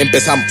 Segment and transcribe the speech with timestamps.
[0.00, 0.50] Empezamos.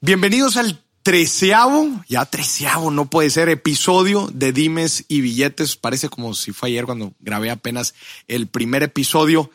[0.00, 5.76] Bienvenidos al treceavo, ya treceavo, no puede ser, episodio de Dimes y Billetes.
[5.76, 7.94] Parece como si fue ayer cuando grabé apenas
[8.26, 9.52] el primer episodio.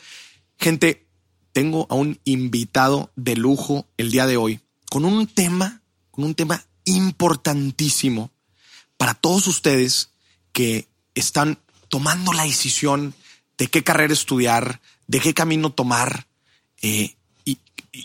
[0.58, 1.06] Gente,
[1.52, 5.82] tengo a un invitado de lujo el día de hoy con un tema,
[6.12, 8.32] con un tema importantísimo
[8.96, 10.10] para todos ustedes
[10.54, 11.60] que están
[11.90, 13.14] tomando la decisión
[13.58, 16.28] de qué carrera estudiar, de qué camino tomar.
[16.82, 17.18] Eh,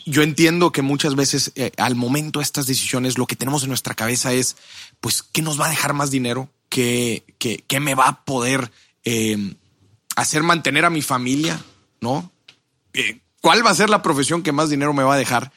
[0.06, 3.68] yo entiendo que muchas veces eh, al momento de estas decisiones lo que tenemos en
[3.68, 4.56] nuestra cabeza es,
[5.00, 6.48] pues, ¿qué nos va a dejar más dinero?
[6.68, 8.70] ¿Qué, qué, qué me va a poder
[9.04, 9.54] eh,
[10.16, 11.62] hacer mantener a mi familia?
[12.00, 12.30] ¿No?
[13.40, 15.52] ¿Cuál va a ser la profesión que más dinero me va a dejar?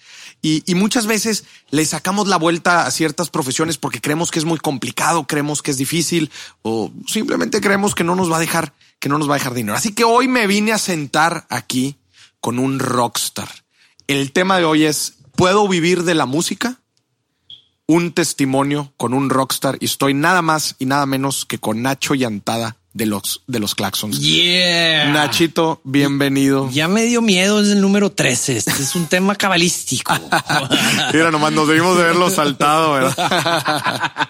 [0.46, 4.60] Y, muchas veces le sacamos la vuelta a ciertas profesiones porque creemos que es muy
[4.60, 6.32] complicado, creemos que es difícil
[6.64, 9.54] o simplemente creemos que no nos va a dejar, que no nos va a dejar
[9.54, 9.78] dinero.
[9.78, 11.96] Así que hoy me vine a sentar aquí
[12.42, 13.63] con un rockstar.
[14.08, 16.80] El tema de hoy es, ¿puedo vivir de la música?
[17.86, 22.14] Un testimonio con un rockstar y estoy nada más y nada menos que con Nacho
[22.14, 24.20] Yantada de los, de los Claxons.
[24.20, 25.12] Yeah.
[25.12, 26.70] Nachito, bienvenido.
[26.72, 28.58] Ya me dio miedo, es el número 13.
[28.58, 30.14] Este es un tema cabalístico.
[31.14, 33.16] Mira, nomás nos debimos de verlo saltado, ¿verdad?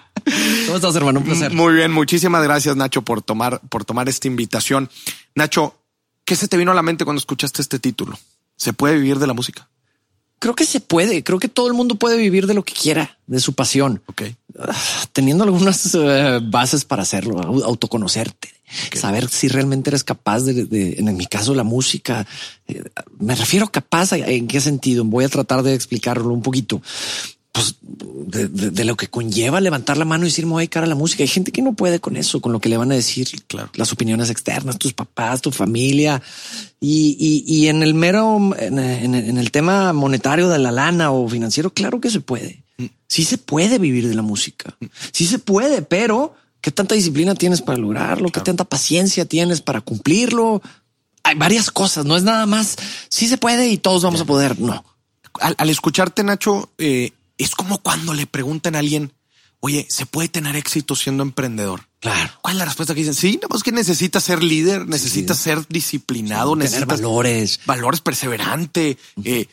[0.66, 1.18] ¿Cómo estás, hermano?
[1.18, 1.52] Un placer.
[1.52, 1.90] Muy bien.
[1.92, 4.88] Muchísimas gracias, Nacho, por tomar, por tomar esta invitación.
[5.34, 5.76] Nacho,
[6.24, 8.18] ¿qué se te vino a la mente cuando escuchaste este título?
[8.64, 9.68] ¿Se puede vivir de la música?
[10.38, 11.22] Creo que se puede.
[11.22, 14.02] Creo que todo el mundo puede vivir de lo que quiera, de su pasión.
[14.06, 14.22] Ok.
[14.58, 14.74] Ah,
[15.12, 18.48] teniendo algunas eh, bases para hacerlo, autoconocerte,
[18.94, 22.26] saber si realmente eres capaz de, en mi caso, la música.
[22.66, 22.82] Eh,
[23.18, 25.04] me refiero capaz en qué sentido.
[25.04, 26.80] Voy a tratar de explicarlo un poquito
[27.54, 30.88] pues, de, lo que conlleva levantar la mano y decir, me voy a cara a
[30.88, 31.22] la música.
[31.22, 33.70] Hay gente que no puede con eso, con lo que le van a decir claro.
[33.74, 36.20] las opiniones externas, tus papás, tu familia.
[36.80, 38.78] Y, y, en el mero, en,
[39.38, 42.64] el tema monetario de la lana o financiero, claro que se puede.
[42.76, 42.86] Mm.
[43.06, 44.76] Sí se puede vivir de la música.
[44.80, 44.86] Mm.
[45.12, 48.30] Sí se puede, pero ¿qué tanta disciplina tienes para lograrlo?
[48.30, 50.60] ¿Qué tanta paciencia tienes para cumplirlo?
[51.22, 52.74] Hay varias cosas, no es nada más.
[53.08, 54.58] Sí se puede y todos vamos a poder.
[54.58, 54.84] No.
[55.34, 59.12] Al, al escucharte, Nacho, eh, es como cuando le preguntan a alguien,
[59.60, 61.88] oye, ¿se puede tener éxito siendo emprendedor?
[62.00, 62.32] Claro.
[62.42, 63.14] ¿Cuál es la respuesta que dicen?
[63.14, 68.98] Sí, no, es que necesitas ser líder, necesitas ser disciplinado, necesitas tener valores, valores perseverante.
[69.24, 69.46] Eh,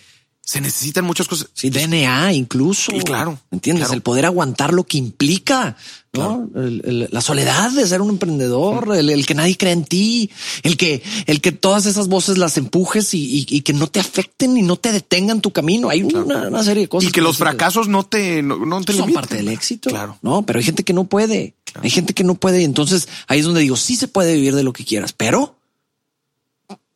[0.43, 1.49] se necesitan muchas cosas.
[1.53, 2.91] Sí, DNA incluso.
[2.91, 3.39] Sí, claro.
[3.51, 3.91] ¿Entiendes?
[3.91, 5.77] El poder aguantar lo que implica,
[6.13, 6.49] ¿no?
[6.53, 10.31] la soledad de ser un emprendedor, el, que nadie cree en ti,
[10.63, 14.63] el que, el que todas esas voces las empujes y, que no te afecten y
[14.63, 15.89] no te detengan tu camino.
[15.89, 17.09] Hay una, serie de cosas.
[17.09, 19.89] Y que, los fracasos no te, no, te son parte del éxito.
[19.89, 20.17] Claro.
[20.23, 21.53] No, pero hay gente que no puede.
[21.75, 22.61] Hay gente que no puede.
[22.61, 25.55] Y entonces ahí es donde digo, sí se puede vivir de lo que quieras, pero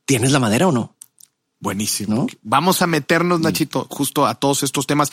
[0.05, 0.94] ¿tienes la madera o no?
[1.65, 2.27] Buenísimo.
[2.43, 3.43] Vamos a meternos, mm.
[3.43, 5.11] Nachito, justo a todos estos temas.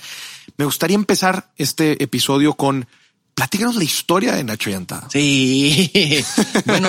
[0.58, 2.86] Me gustaría empezar este episodio con
[3.34, 5.08] Platícanos la historia de Nacho Yantada.
[5.10, 5.90] Sí.
[6.66, 6.88] bueno,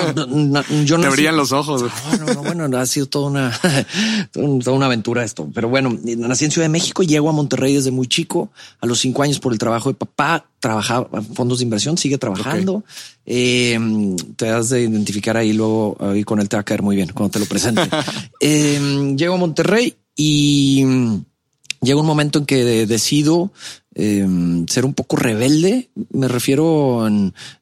[0.84, 1.04] yo no.
[1.04, 1.84] Te brillan los ojos.
[2.20, 3.60] No, bueno, ha sido toda una,
[4.32, 5.48] toda una aventura esto.
[5.54, 8.50] Pero bueno, nací en Ciudad de México, llego a Monterrey desde muy chico,
[8.80, 12.18] a los cinco años por el trabajo de papá, trabajaba en fondos de inversión, sigue
[12.18, 12.84] trabajando.
[13.24, 13.78] Eh,
[14.36, 17.10] te has de identificar ahí luego, ahí con él te va a caer muy bien
[17.14, 17.88] cuando te lo presente.
[18.40, 20.84] eh, llego a Monterrey y
[21.80, 23.50] llega un momento en que decido
[23.96, 25.88] Em, ser un poco rebelde.
[26.10, 27.10] Me refiero a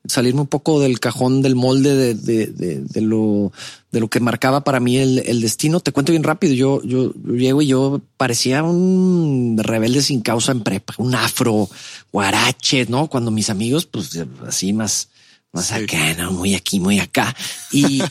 [0.06, 3.52] salirme un poco del cajón del molde de, lo,
[3.90, 5.80] de lo que marcaba para mí el, destino.
[5.80, 6.54] Te cuento bien rápido.
[6.54, 11.68] Yo, yo, llego y yo parecía un rebelde sin causa en prepa, un afro,
[12.10, 13.08] guarache, ¿no?
[13.08, 15.10] Cuando mis amigos, pues así más,
[15.52, 17.36] más acá, no, muy aquí, muy acá.
[17.72, 18.02] Y,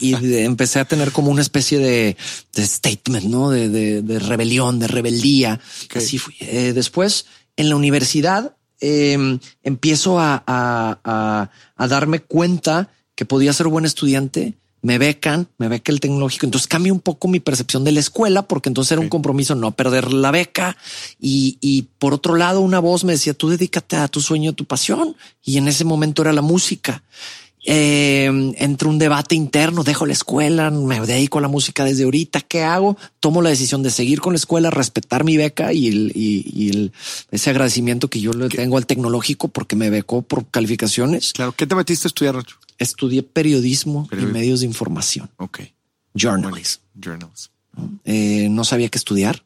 [0.44, 2.16] empecé a tener como una especie de,
[2.56, 3.50] statement, ¿no?
[3.50, 5.60] De, rebelión, de rebeldía.
[5.96, 6.36] Así fui.
[6.40, 7.26] Eh, después,
[7.58, 14.56] en la universidad em, empiezo a, darme cuenta que podía ser buen estudiante.
[14.84, 16.48] Me becan, me beca el tecnológico.
[16.48, 19.72] Entonces cambia un poco mi percepción de la escuela, porque entonces era un compromiso no
[19.72, 20.76] perder la beca.
[21.20, 24.66] Y, por otro lado, una voz me decía, tú dedícate a tu sueño, a tu
[24.66, 25.16] pasión.
[25.44, 27.04] Y en ese momento era la música.
[27.64, 28.26] Eh,
[28.58, 32.64] entre un debate interno, dejo la escuela, me dedico a la música desde ahorita, ¿qué
[32.64, 32.98] hago?
[33.20, 36.92] Tomo la decisión de seguir con la escuela, respetar mi beca y, el, y, el,
[37.30, 41.34] ese agradecimiento que yo le tengo al tecnológico porque me becó por calificaciones.
[41.34, 42.58] Claro, ¿qué te metiste a estudiar, Nacho?
[42.80, 45.30] Estudié periodismo, y medios de información.
[45.38, 45.60] Ok.
[46.16, 46.82] Journalism.
[48.06, 49.46] Eh, no sabía qué estudiar.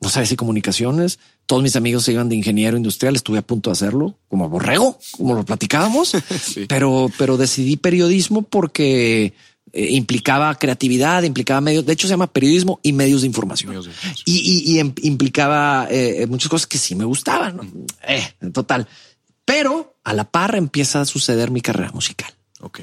[0.00, 1.18] No sabía si comunicaciones.
[1.52, 3.14] Todos mis amigos se iban de ingeniero industrial.
[3.14, 6.16] Estuve a punto de hacerlo como borrego, como lo platicábamos,
[6.66, 9.34] pero, pero decidí periodismo porque
[9.74, 11.84] eh, implicaba creatividad, implicaba medios.
[11.84, 13.84] De hecho, se llama periodismo y medios de información.
[14.24, 17.60] Y, implicaba eh, muchas cosas que sí me gustaban.
[18.54, 18.88] total.
[19.44, 22.32] Pero a la par empieza a suceder mi carrera musical.
[22.62, 22.80] Ok.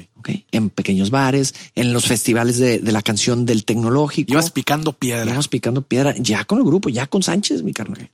[0.52, 4.30] En pequeños bares, en los festivales de, la canción del tecnológico.
[4.30, 5.32] Ibas picando piedra.
[5.32, 8.08] Ibas picando piedra ya con el grupo, ya con Sánchez, mi carnal.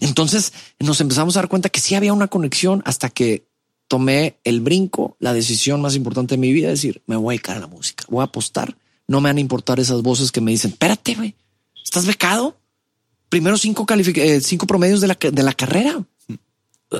[0.00, 3.46] Entonces nos empezamos a dar cuenta que sí había una conexión hasta que
[3.88, 7.56] tomé el brinco, la decisión más importante de mi vida, decir, me voy a dedicar
[7.56, 8.76] a la música, voy a apostar.
[9.06, 11.34] No me van a importar esas voces que me dicen, espérate, güey,
[11.82, 12.58] estás becado.
[13.30, 16.02] Primero cinco, eh, cinco promedios de la, de la carrera.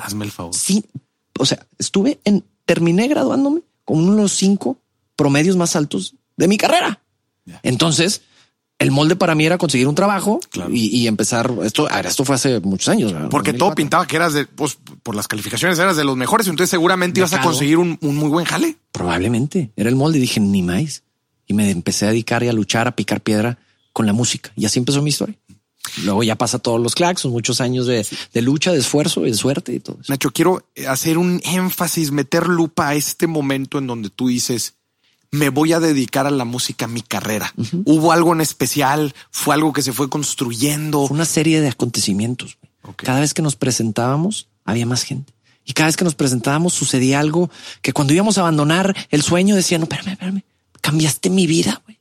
[0.01, 0.53] Hazme el favor.
[0.53, 0.83] Sí.
[1.37, 4.77] O sea, estuve en, terminé graduándome con uno de los cinco
[5.15, 7.01] promedios más altos de mi carrera.
[7.63, 8.21] Entonces,
[8.79, 10.39] el molde para mí era conseguir un trabajo
[10.71, 11.89] y, empezar esto.
[11.89, 13.13] Esto fue hace muchos años.
[13.29, 16.47] Porque todo pintaba que eras de, pues, por las calificaciones eras de los mejores.
[16.47, 18.77] Entonces seguramente ibas a conseguir un, muy buen jale.
[18.93, 21.03] Probablemente era el molde y dije ni más.
[21.45, 23.59] Y me empecé a dedicar y a luchar, a picar piedra
[23.91, 24.51] con la música.
[24.55, 25.35] Y así empezó mi historia.
[26.03, 28.05] Luego ya pasa todos los claxons, muchos años de,
[28.41, 30.11] lucha, de esfuerzo y de suerte y todo eso.
[30.11, 34.75] Nacho, quiero hacer un énfasis, meter lupa a este momento en donde tú dices,
[35.31, 37.53] me voy a dedicar a la música, a mi carrera.
[37.85, 41.01] Hubo algo en especial, fue algo que se fue construyendo.
[41.01, 42.57] una serie de acontecimientos.
[42.95, 45.33] Cada vez que nos presentábamos, había más gente.
[45.65, 49.55] Y cada vez que nos presentábamos sucedía algo que cuando íbamos a abandonar el sueño
[49.55, 50.43] decía, no, espérame, espérame,
[50.81, 51.99] cambiaste mi vida, güey.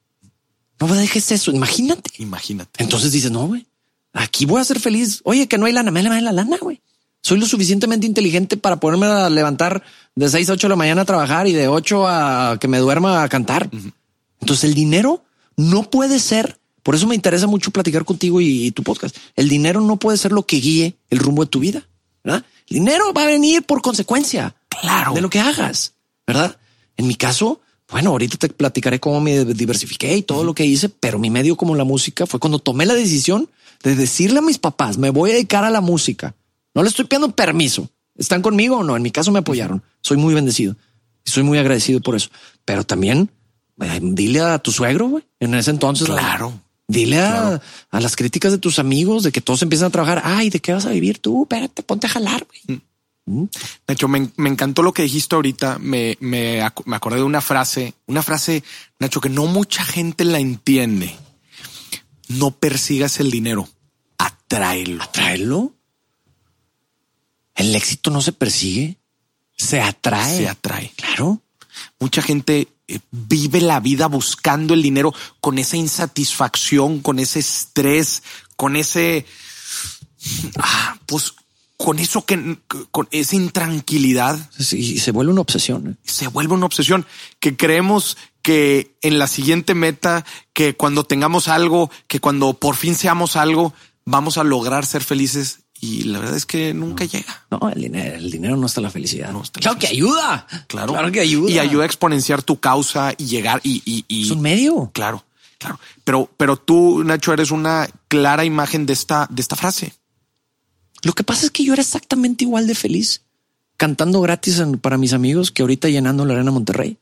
[0.80, 2.10] No me dejes eso, imagínate.
[2.18, 2.82] Imagínate.
[2.82, 3.66] Entonces dices, no, güey,
[4.12, 5.20] aquí voy a ser feliz.
[5.24, 6.80] Oye, que no hay lana, me la lana, güey.
[7.28, 9.82] Soy lo suficientemente inteligente para poderme levantar
[10.14, 12.78] de 6 a 8 de la mañana a trabajar y de 8 a que me
[12.78, 13.68] duerma a cantar.
[14.40, 15.22] Entonces el dinero
[15.54, 19.14] no puede ser, por eso me interesa mucho platicar contigo y, tu podcast.
[19.36, 21.86] El dinero no puede ser lo que guíe el rumbo de tu vida.
[22.24, 22.46] ¿verdad?
[22.66, 25.12] El dinero va a venir por consecuencia claro.
[25.12, 25.92] de lo que hagas,
[26.26, 26.56] ¿verdad?
[26.96, 27.60] En mi caso,
[27.90, 31.58] bueno, ahorita te platicaré cómo me diversifiqué y todo lo que hice, pero mi medio
[31.58, 33.50] como la música fue cuando tomé la decisión
[33.82, 36.34] de decirle a mis papás, me voy a dedicar a la música.
[36.78, 37.90] No le estoy pidiendo permiso.
[38.16, 38.96] ¿Están conmigo o no?
[38.96, 39.82] En mi caso me apoyaron.
[40.00, 40.76] Soy muy bendecido
[41.24, 42.30] y soy muy agradecido por eso.
[42.64, 43.32] Pero también
[43.80, 46.06] eh, dile a tu suegro, güey, en ese entonces.
[46.06, 46.52] Claro.
[46.86, 47.60] Dile a,
[47.90, 50.22] las críticas de tus amigos de que todos empiezan a trabajar.
[50.24, 51.42] Ay, ¿de qué vas a vivir tú?
[51.42, 52.46] Espérate, ponte a jalar.
[52.46, 52.78] Güey.
[53.26, 53.40] Mm.
[53.40, 53.48] ¿Mm?
[53.88, 55.80] De hecho, me, encantó lo que dijiste ahorita.
[55.80, 58.62] Me, me, me acordé de una frase, una frase,
[59.00, 61.12] Nacho, que no mucha gente la entiende
[62.28, 63.68] no persigas el dinero,
[64.18, 65.02] atráelo.
[65.02, 65.74] ¿Atráelo?
[67.58, 68.98] El éxito no se persigue,
[69.56, 70.38] se atrae.
[70.38, 70.92] Se atrae.
[70.96, 71.42] Claro.
[71.98, 78.22] Mucha gente eh, vive la vida buscando el dinero con esa insatisfacción, con ese estrés,
[78.56, 79.26] con ese,
[80.56, 81.34] ah, pues
[81.76, 82.58] con eso que,
[82.92, 84.38] con esa intranquilidad.
[84.72, 85.88] y se vuelve una obsesión.
[85.88, 85.96] ¿eh?
[86.04, 87.06] Se vuelve una obsesión
[87.40, 92.94] que creemos que en la siguiente meta, que cuando tengamos algo, que cuando por fin
[92.94, 95.60] seamos algo, vamos a lograr ser felices.
[95.80, 97.44] Y la verdad es que nunca llega.
[97.50, 99.32] No, el dinero, el dinero no está la felicidad.
[99.32, 100.46] No está claro que ayuda.
[100.66, 100.92] Claro.
[100.92, 101.50] Claro que ayuda.
[101.50, 104.90] Y ayuda a exponenciar tu causa y llegar y, y, es un medio.
[104.92, 105.24] Claro,
[105.58, 105.78] claro.
[106.04, 109.92] Pero, pero tú, Nacho, eres una clara imagen de esta, de esta frase.
[111.02, 113.22] Lo que pasa es que yo era exactamente igual de feliz
[113.76, 116.98] cantando gratis para mis amigos que ahorita llenando la arena Monterrey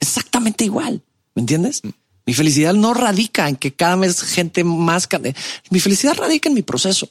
[0.00, 1.02] exactamente igual.
[1.34, 1.82] ¿Me entiendes?
[1.84, 1.90] Mm.
[2.26, 5.08] Mi felicidad no radica en que cada vez gente más.
[5.70, 7.08] Mi felicidad radica en mi proceso,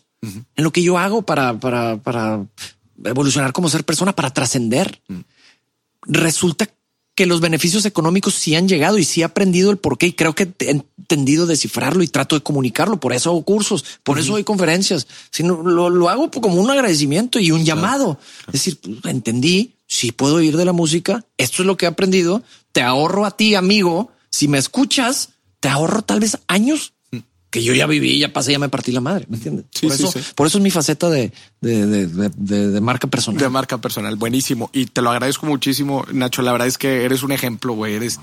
[0.55, 2.46] en lo que yo hago para, para, para
[3.03, 5.01] evolucionar como ser persona, para trascender.
[5.08, 5.20] Mm.
[6.08, 6.70] Resulta
[7.15, 10.13] que los beneficios económicos sí han llegado y sí he aprendido el por qué y
[10.13, 13.00] creo que he entendido descifrarlo y trato de comunicarlo.
[13.00, 15.08] Por eso hago cursos, por eso doy conferencias.
[15.32, 18.20] Sino lo, hago como un agradecimiento y un llamado.
[18.48, 21.89] Es decir, pues, entendí, si puedo ir de la música, esto es lo que he
[21.89, 24.12] aprendido, te ahorro a ti, amigo.
[24.29, 25.29] Si me escuchas,
[25.62, 26.94] te ahorro tal vez años
[27.55, 29.25] que yo ya viví, ya pasé, ya me partí la madre.
[29.29, 29.65] ¿Me entiendes?
[29.81, 31.31] por, eso, por eso es mi faceta de,
[31.62, 33.41] de, marca personal.
[33.41, 34.17] De marca personal.
[34.17, 34.69] Buenísimo.
[34.74, 36.41] Y te lo agradezco muchísimo, Nacho.
[36.41, 37.93] La verdad es que eres un ejemplo, güey.
[37.93, 38.19] Eres,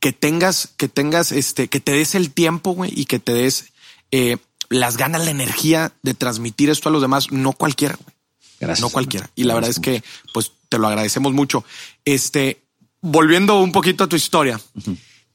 [0.00, 3.66] que tengas, que tengas este, que te des el tiempo, güey, y que te des
[4.10, 4.38] eh,
[4.70, 7.30] las ganas, la energía de transmitir esto a los demás.
[7.30, 8.16] No cualquiera, güey.
[8.58, 8.80] Gracias.
[8.80, 9.30] No cualquiera.
[9.36, 10.02] Y la verdad es que,
[10.34, 11.64] pues, te lo agradecemos mucho.
[12.04, 12.60] Este,
[13.02, 14.60] volviendo un poquito a tu historia.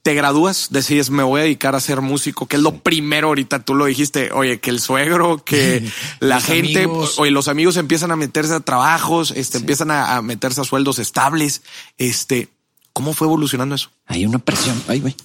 [0.06, 3.66] Te gradúas, decides me voy a dedicar a ser músico, que es lo primero ahorita.
[3.66, 5.84] Tú lo dijiste, oye, que el suegro, que
[6.20, 7.18] la gente, amigos.
[7.18, 9.64] oye, los amigos empiezan a meterse a trabajos, este, sí.
[9.64, 11.64] empiezan a, a, meterse a sueldos estables.
[11.98, 12.50] Este,
[12.94, 13.90] ¿cómo fue evolucionando eso?
[14.06, 14.80] Hay una presión.
[14.88, 15.16] Ay, güey.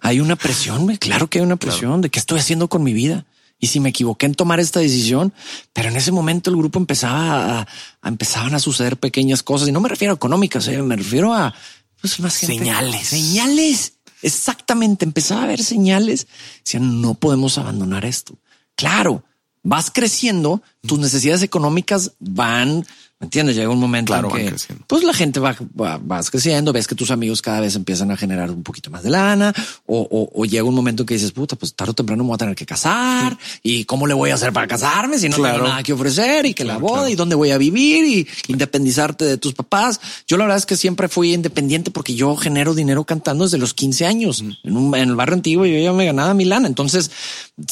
[0.00, 0.98] Hay una presión, güey.
[0.98, 2.02] Claro que hay una presión claro.
[2.02, 3.26] de qué estoy haciendo con mi vida
[3.58, 5.32] y si me equivoqué en tomar esta decisión,
[5.72, 7.66] pero en ese momento el grupo empezaba a,
[8.02, 11.32] a empezaban a suceder pequeñas cosas y no me refiero a económicas, eh, me refiero
[11.32, 11.54] a
[12.12, 13.92] pues, más gente, señales, señales.
[14.22, 15.04] Exactamente.
[15.04, 16.26] Empezaba a ver señales.
[16.64, 18.38] Decían, no podemos abandonar esto.
[18.74, 19.24] Claro,
[19.62, 22.86] vas creciendo, tus necesidades económicas van
[23.18, 23.56] ¿Me entiendes?
[23.56, 26.94] Llega un momento claro, en que pues la gente va, va, vas creciendo, ves que
[26.94, 29.54] tus amigos cada vez empiezan a generar un poquito más de lana
[29.86, 32.34] o, o, o llega un momento que dices, puta, pues tarde o temprano me voy
[32.34, 33.58] a tener que casar sí.
[33.62, 35.54] y cómo le voy a hacer para casarme si no claro.
[35.54, 38.28] tengo nada que ofrecer y que claro, la boda y dónde voy a vivir y
[38.52, 39.98] independizarte de tus papás.
[40.28, 43.72] Yo la verdad es que siempre fui independiente porque yo genero dinero cantando desde los
[43.72, 44.50] 15 años mm.
[44.64, 45.64] en, un, en el barrio antiguo.
[45.64, 46.66] Yo ya me ganaba mi lana.
[46.68, 47.10] Entonces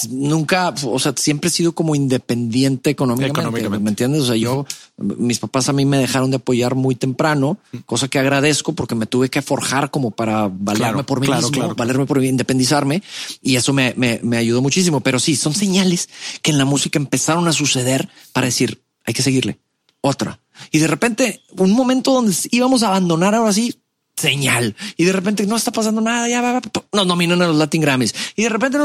[0.09, 3.41] nunca, o sea, siempre he sido como independiente económicamente.
[3.41, 3.85] económicamente.
[3.85, 4.23] ¿Me entiendes?
[4.23, 8.19] O sea, yo, mis papás a mí me dejaron de apoyar muy temprano, cosa que
[8.19, 11.75] agradezco porque me tuve que forjar como para valerme claro, por mí claro, mismo, claro.
[11.75, 13.03] valerme por independizarme
[13.43, 15.01] y eso me, me, me ayudó muchísimo.
[15.01, 16.09] Pero sí, son señales
[16.41, 19.59] que en la música empezaron a suceder para decir, hay que seguirle
[20.01, 20.39] otra.
[20.71, 23.81] Y de repente, un momento donde íbamos a abandonar ahora sí,
[24.17, 24.77] señal.
[24.97, 26.61] Y de repente no está pasando nada, ya va,
[26.93, 28.15] nos nominan a los Latin Grammys.
[28.37, 28.79] Y de repente,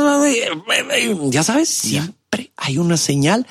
[1.30, 3.46] ya sabes, siempre hay una señal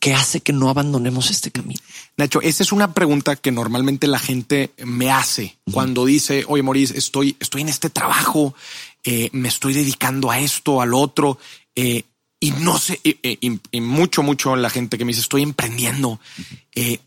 [0.00, 1.80] que hace que no abandonemos este camino.
[2.16, 5.72] Nacho, esa es una pregunta que normalmente la gente me hace uh -huh.
[5.72, 8.54] cuando dice, oye, Maurice, estoy, estoy en este trabajo,
[9.02, 11.38] eh, me estoy dedicando a esto, al otro,
[11.74, 12.02] eh,
[12.38, 16.10] y no sé, y, y, y, mucho, mucho la gente que me dice, estoy emprendiendo,
[16.10, 16.58] uh -huh.
[16.74, 17.00] eh,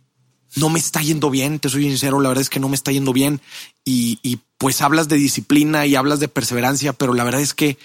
[0.58, 2.92] no me está yendo bien, te soy sincero, la verdad es que no me está
[2.92, 3.42] yendo bien,
[3.86, 7.78] y, y pues hablas de disciplina y hablas de perseverancia, pero la verdad es que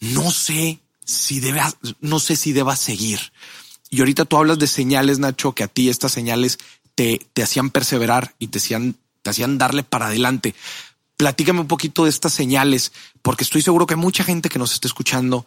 [0.00, 3.32] no sé si debas, no sé si debas seguir.
[3.90, 6.58] Y ahorita tú hablas de señales, Nacho, que a ti estas señales
[6.94, 10.54] te, te hacían perseverar y te hacían, te hacían darle para adelante.
[11.16, 12.92] Platícame un poquito de estas señales,
[13.22, 15.46] porque estoy seguro que mucha gente que nos está escuchando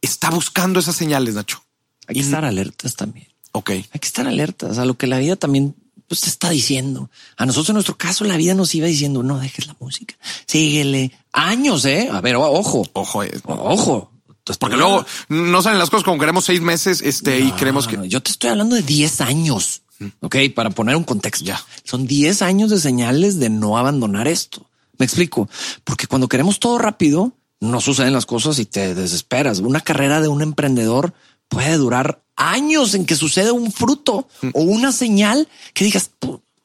[0.00, 1.62] está buscando esas señales, Nacho.
[2.06, 3.28] Hay que estar alertas también.
[3.52, 3.70] Ok.
[3.70, 5.74] Hay que estar alertas a lo que la vida también
[6.08, 7.10] pues, te está diciendo.
[7.36, 11.12] A nosotros, en nuestro caso, la vida nos iba diciendo, no dejes la música, síguele.
[11.32, 12.08] Años, ¿eh?
[12.10, 12.86] A ver, ojo.
[12.92, 13.22] Ojo.
[13.22, 13.32] Eh.
[13.44, 14.10] Ojo.
[14.28, 17.86] Entonces, porque luego no salen las cosas como queremos seis meses este, no, y creemos
[17.86, 17.98] que...
[17.98, 19.82] No, yo te estoy hablando de 10 años.
[20.20, 21.44] Ok, para poner un contexto.
[21.44, 21.62] Ya.
[21.84, 24.66] Son 10 años de señales de no abandonar esto.
[24.96, 25.48] Me explico.
[25.84, 29.58] Porque cuando queremos todo rápido, no suceden las cosas y te desesperas.
[29.58, 31.12] Una carrera de un emprendedor
[31.48, 36.10] puede durar años en que sucede un fruto o una señal que digas,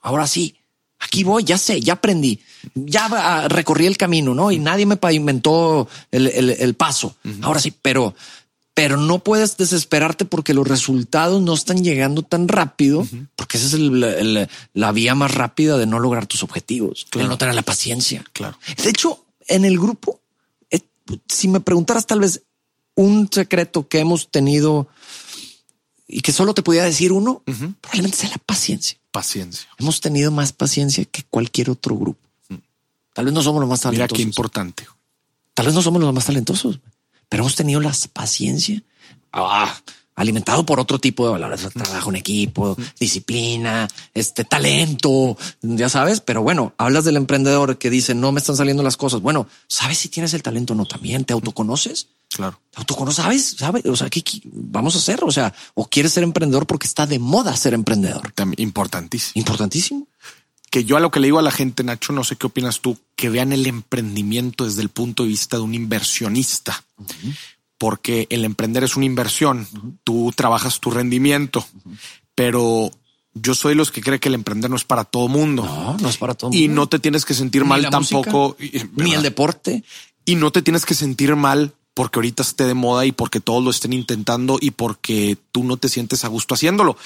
[0.02, 0.56] ahora sí,
[1.00, 2.40] aquí voy, ya sé, ya aprendí,
[2.76, 4.52] ya recorrí el camino, ¿no?
[4.52, 7.16] Y nadie me pavimentó el, el, el paso.
[7.24, 7.44] Uh -huh.
[7.44, 8.14] Ahora sí, pero,
[8.74, 13.28] pero no puedes desesperarte porque los resultados no están llegando tan rápido, uh -huh.
[13.36, 17.28] porque esa es el, la vía más rápida de no lograr tus objetivos, claro.
[17.28, 18.24] de no tener la paciencia.
[18.32, 18.58] Claro.
[18.82, 20.22] De hecho, en el grupo,
[20.70, 20.80] eh,
[21.28, 22.42] si me preguntaras tal vez
[22.96, 24.88] un secreto que hemos tenido
[26.08, 27.76] y que solo te pudiera decir uno, uh -huh.
[27.82, 28.98] probablemente sea la paciencia.
[29.12, 29.68] Paciencia.
[29.78, 32.20] Hemos tenido más paciencia que cualquier otro grupo.
[33.14, 34.10] Tal vez no somos los más talentosos.
[34.12, 34.88] Mira qué importante.
[35.54, 36.80] Tal vez no somos los más talentosos,
[37.30, 38.82] pero hemos tenido la paciencia
[39.32, 39.80] ah,
[40.16, 46.20] alimentado por otro tipo de valores, trabajo en equipo, disciplina, este talento, ya sabes.
[46.22, 49.22] Pero bueno, hablas del emprendedor que dice no me están saliendo las cosas.
[49.22, 51.26] Bueno, sabes si tienes el talento o no también.
[51.26, 52.08] Te autoconoces.
[52.30, 52.60] Claro.
[52.72, 53.24] ¿Te autoconoces?
[53.24, 53.56] ¿Sabes?
[53.58, 53.86] ¿Sabes?
[53.86, 55.24] O sea, ¿qué, ¿qué, vamos a hacer?
[55.24, 58.32] O sea, o quieres ser emprendedor porque está de moda ser emprendedor.
[58.32, 59.34] También importantísimo.
[59.36, 60.08] Importantísimo
[60.74, 62.82] que yo a lo que le digo a la gente, Nacho, no sé qué opinas
[62.82, 67.38] tú, que vean el emprendimiento desde el punto de vista de un inversionista, uh -huh.
[67.78, 69.98] Porque el emprender es una inversión, uh -huh.
[70.04, 71.98] tú trabajas tu rendimiento, uh -huh.
[72.36, 72.92] pero
[73.34, 75.64] yo soy los que cree que el emprender no es para todo mundo.
[75.64, 76.74] No, no es para todo y mundo.
[76.74, 78.56] Y no te tienes que sentir mal tampoco.
[78.60, 79.84] Música, ni el deporte.
[80.26, 83.64] Y no te tienes que sentir mal porque ahorita esté de moda y porque todos
[83.64, 86.98] lo estén intentando y porque tú no te sientes a gusto haciéndolo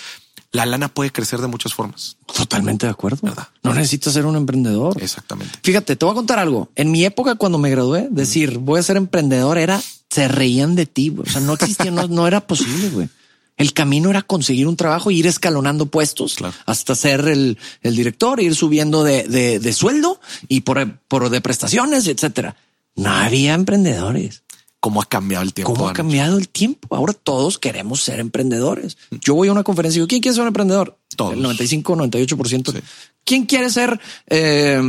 [0.52, 2.18] la lana puede crecer de muchas formas.
[2.34, 3.20] Totalmente de acuerdo.
[3.22, 3.48] ¿verdad?
[3.64, 5.02] No necesitas ser un emprendedor.
[5.02, 5.60] Exactamente.
[5.62, 6.70] Fíjate, te voy a contar algo.
[6.76, 10.86] En mi época, cuando me gradué, decir voy a ser emprendedor era se reían de
[10.86, 11.14] ti.
[11.16, 12.90] O sea, no existía, no, no era posible.
[12.90, 13.10] güey.
[13.58, 16.54] El camino era conseguir un trabajo, ir escalonando puestos claro.
[16.68, 21.42] hasta ser el, el, director, ir subiendo de, de, de sueldo y por, por de
[21.42, 22.56] prestaciones, etcétera.
[22.96, 24.44] No había emprendedores.
[24.80, 25.74] Cómo ha cambiado el tiempo.
[25.74, 26.96] ¿Cómo ha cambiado el tiempo?
[26.96, 28.98] Ahora todos queremos ser emprendedores.
[29.12, 30.98] Yo voy a una conferencia y digo, ¿quién quiere ser un emprendedor?
[31.16, 31.34] Todos.
[31.34, 32.72] El 95, 98%.
[32.72, 32.80] Sí.
[33.24, 34.80] ¿Quién quiere ser eh,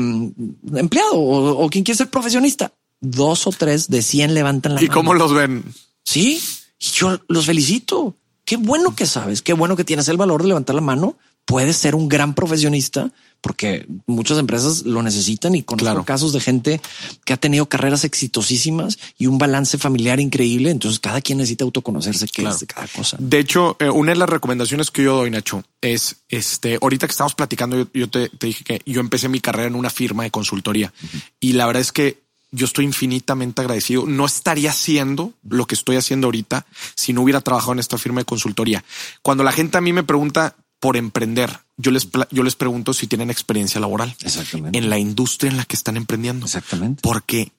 [0.75, 2.73] empleado o, o quién quiere ser profesionista?
[3.00, 4.95] Dos o tres de 100 levantan la ¿Y mano.
[4.95, 5.64] cómo los ven?
[6.04, 6.40] Sí,
[6.78, 8.16] y yo los felicito.
[8.45, 11.16] Qué bueno que sabes, qué bueno que tienes el valor de levantar la mano.
[11.45, 16.04] Puedes ser un gran profesionista porque muchas empresas lo necesitan y conozco Claro.
[16.04, 16.80] casos de gente
[17.25, 20.71] que ha tenido carreras exitosísimas y un balance familiar increíble.
[20.71, 22.54] Entonces cada quien necesita autoconocerse qué Claro.
[22.54, 23.16] es de cada cosa.
[23.21, 26.78] De hecho, eh, una de las recomendaciones que yo doy, Nacho, es este.
[26.83, 29.75] Ahorita que estamos platicando, yo, yo te, te dije que yo empecé mi carrera en
[29.76, 30.92] una firma de consultoría
[31.40, 34.07] y la verdad es que yo estoy infinitamente agradecido.
[34.07, 38.21] No estaría haciendo lo que estoy haciendo ahorita si no hubiera trabajado en esta firma
[38.23, 38.83] de consultoría.
[39.23, 43.06] Cuando la gente a mí me pregunta por emprender, yo les, yo les pregunto si
[43.06, 44.78] tienen experiencia laboral Exactamente.
[44.78, 46.47] en la industria en la que están emprendiendo.
[46.47, 47.00] Exactamente.
[47.02, 47.52] Porque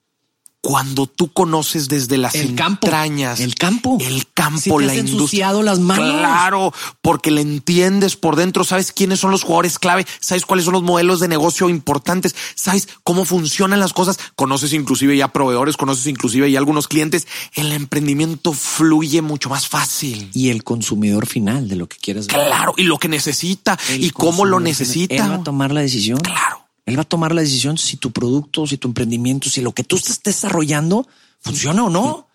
[0.62, 2.88] cuando tú conoces desde las El campo.
[2.88, 3.98] entrañas, El campo.
[4.02, 6.20] el campo, Si te la has industria, ensuciado las manos.
[6.20, 10.74] claro, porque le entiendes por dentro, sabes quiénes son los jugadores clave, sabes cuáles son
[10.74, 16.08] los modelos de negocio importantes, sabes cómo funcionan las cosas, conoces inclusive ya proveedores, conoces
[16.08, 17.28] inclusive ya algunos clientes.
[17.54, 20.30] El emprendimiento fluye mucho más fácil.
[20.34, 22.36] Y el consumidor final de lo que quieres ver.
[22.48, 25.16] Claro, y lo que necesita El y cómo lo necesita.
[25.16, 26.20] Él va a tomar la decisión.
[26.20, 26.66] Claro.
[26.90, 29.84] Él va a tomar la decisión si tu producto, si tu emprendimiento, si lo que
[29.84, 31.08] tú estás desarrollando
[31.40, 32.28] funciona o no.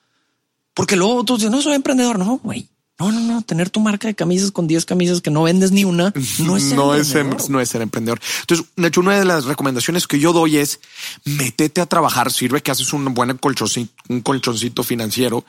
[0.72, 2.18] Porque luego tú dices, no soy emprendedor.
[2.18, 2.68] No, güey.
[2.98, 3.42] No, no, no.
[3.42, 6.62] Tener tu marca de camisas con 10 camisas que no vendes ni una no es
[6.62, 8.20] ser no es, em- no es ser emprendedor.
[8.40, 10.80] Entonces, Nacho, una de las recomendaciones que yo doy es
[11.24, 12.30] métete a trabajar.
[12.32, 15.44] Sirve que haces un buen colchoncito, un colchoncito financiero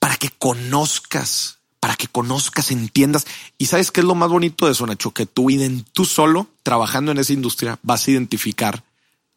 [0.00, 1.55] para que conozcas,
[1.86, 3.28] para que conozcas, entiendas.
[3.58, 5.46] Y sabes qué es lo más bonito de eso, Nacho, que tú,
[5.92, 8.82] tú solo trabajando en esa industria vas a identificar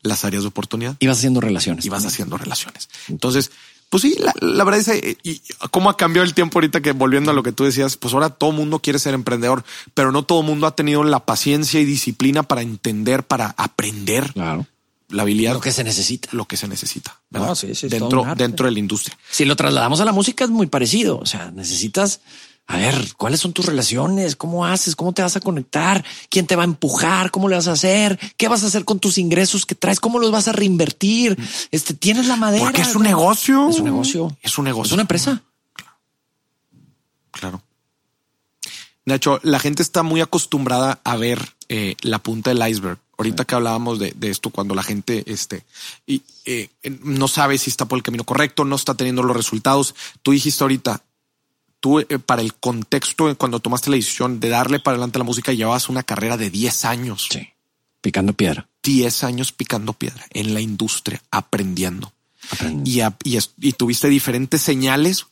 [0.01, 1.85] las áreas de oportunidad Y vas haciendo relaciones.
[1.85, 2.89] y vas haciendo relaciones.
[3.07, 3.51] Entonces,
[3.91, 6.91] pues sí, la, la verdad es eh, y cómo ha cambiado el tiempo ahorita que
[6.93, 9.63] volviendo a lo que tú decías, pues ahora todo mundo quiere ser emprendedor,
[9.93, 14.65] pero no todo mundo ha tenido la paciencia y disciplina para entender, para aprender Claro.
[15.09, 16.29] La habilidad, Lo que se necesita.
[16.31, 17.19] lo que se necesita.
[17.31, 19.17] No, sí, sí, dentro, dentro de la industria.
[19.29, 21.19] Si lo trasladamos a la música es muy parecido.
[21.19, 22.21] O sea, necesitas
[22.67, 26.55] a ver cuáles son tus relaciones, cómo haces, cómo te vas a conectar, quién te
[26.55, 29.65] va a empujar, cómo le vas a hacer, qué vas a hacer con tus ingresos
[29.65, 31.35] que traes, cómo los vas a reinvertir.
[31.71, 32.63] Este tienes la madera.
[32.63, 33.69] Porque es un negocio.
[33.69, 34.37] Es un negocio.
[34.43, 34.89] Es un negocio.
[34.89, 35.41] Es una empresa.
[37.31, 37.63] Claro.
[39.05, 42.99] Nacho, la gente está muy acostumbrada a ver eh, la punta del iceberg.
[43.19, 45.63] Ahorita que hablábamos de, de esto, cuando la gente este,
[46.07, 46.69] y, eh,
[47.03, 49.93] no sabe si está por el camino correcto, no está teniendo los resultados.
[50.23, 51.03] Tú dijiste ahorita,
[51.81, 55.19] tú eh, para el contexto, eh, cuando tomaste la decisión de darle para adelante a
[55.19, 57.27] la música, llevabas una carrera de 10 años.
[57.29, 57.49] Sí.
[58.01, 58.67] Picando piedra.
[58.83, 62.13] 10 años picando piedra en la industria, aprendiendo.
[62.85, 65.27] Y, a- y y tuviste diferentes señales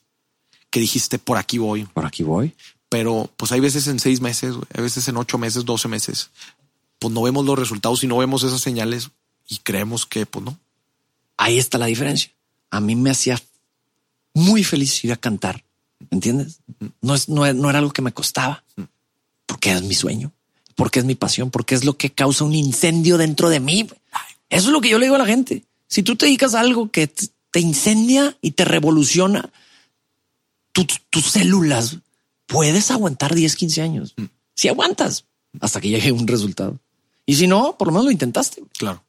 [0.69, 2.53] que dijiste, por aquí voy Por aquí voy.
[2.89, 6.29] pero pues hay veces en seis meses, hay veces en ocho meses, doce meses,
[6.99, 9.09] pues no vemos los resultados y no vemos esas señales
[9.47, 10.57] y creemos que pues no.
[11.37, 12.31] Ahí está la diferencia.
[12.69, 13.41] A mí me hacía
[14.33, 15.63] muy feliz ir a cantar.
[16.11, 16.59] ¿Entiendes?
[17.01, 18.63] No es, no, no era algo que me costaba
[19.45, 20.31] porque es mi sueño,
[20.75, 23.87] porque es mi pasión, porque es lo que causa un incendio dentro de mí.
[24.49, 25.63] Eso es lo que yo le digo a la gente.
[25.87, 29.49] Si tú te dedicas a algo que te incendia y te revoluciona
[31.09, 31.97] tus células,
[32.45, 34.15] puedes aguantar 10, 15 años.
[34.53, 35.25] Si aguantas
[35.59, 36.79] hasta que llegue un resultado.
[37.27, 38.63] Y si no, por lo menos lo intentaste.
[38.79, 39.03] Claro.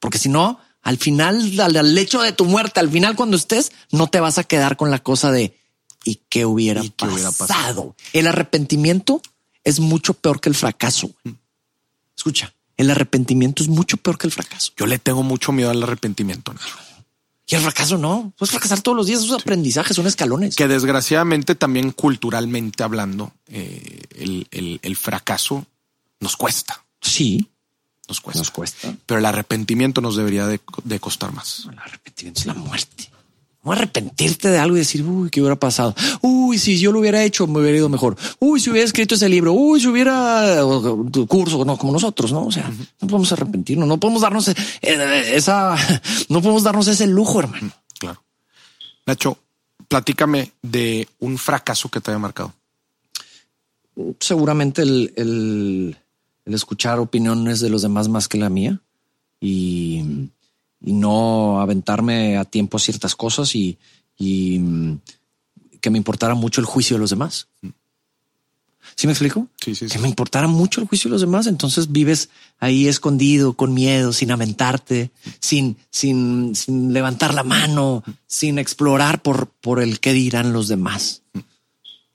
[0.00, 3.72] Porque si no, al final, al, al lecho de tu muerte, al final cuando estés,
[3.90, 5.58] no te vas a quedar con la cosa de
[6.04, 7.14] ¿y qué hubiera, ¿Y qué pasado?
[7.14, 7.96] hubiera pasado?
[8.12, 9.22] El arrepentimiento
[9.64, 11.10] es mucho peor que el fracaso.
[11.24, 11.36] güey.
[12.16, 14.72] Escucha, el arrepentimiento es mucho peor que el fracaso.
[14.76, 16.76] Yo le tengo mucho miedo al arrepentimiento, Nacho.
[17.48, 18.32] Y el fracaso no.
[18.36, 19.22] Puedes fracasar todos los días.
[19.22, 20.56] Esos aprendizajes son escalones.
[20.56, 25.64] Que desgraciadamente también culturalmente hablando, eh, el, el- el fracaso
[26.18, 27.48] nos cuesta, Sí,
[28.08, 28.40] nos cuesta.
[28.40, 28.94] nos cuesta.
[29.06, 31.68] Pero el arrepentimiento nos debería de, de costar más.
[31.70, 33.10] El arrepentimiento es la muerte.
[33.66, 35.92] No arrepentirte de algo y decir, uy, ¿qué hubiera pasado?
[36.20, 38.16] Uy, si yo lo hubiera hecho, me hubiera ido mejor.
[38.38, 39.52] Uy, si hubiera escrito ese libro.
[39.54, 40.60] Uy, si hubiera
[41.10, 42.46] tu curso, no, como nosotros, ¿no?
[42.46, 45.74] O sea, no podemos arrepentirnos, no podemos darnos eh, esa,
[46.28, 47.72] no podemos darnos ese lujo, hermano.
[47.98, 48.22] Claro.
[49.04, 49.36] Nacho,
[49.88, 52.54] platícame de un fracaso que te haya marcado.
[54.20, 55.96] Seguramente el, el,
[56.46, 58.80] el escuchar opiniones de los demás más que la mía
[59.40, 60.30] y,
[60.80, 63.78] y no aventarme a tiempo a ciertas cosas y,
[64.16, 65.00] y mm,
[65.80, 67.48] que me importara mucho el juicio de los demás.
[68.94, 69.48] ¿Sí me explico?
[69.62, 71.46] Sí, sí, Que me importara mucho el juicio de los demás.
[71.48, 78.58] Entonces vives ahí escondido, con miedo, sin aventarte, sin, sin, sin levantar la mano, sin
[78.58, 81.22] explorar por, por el qué dirán los demás.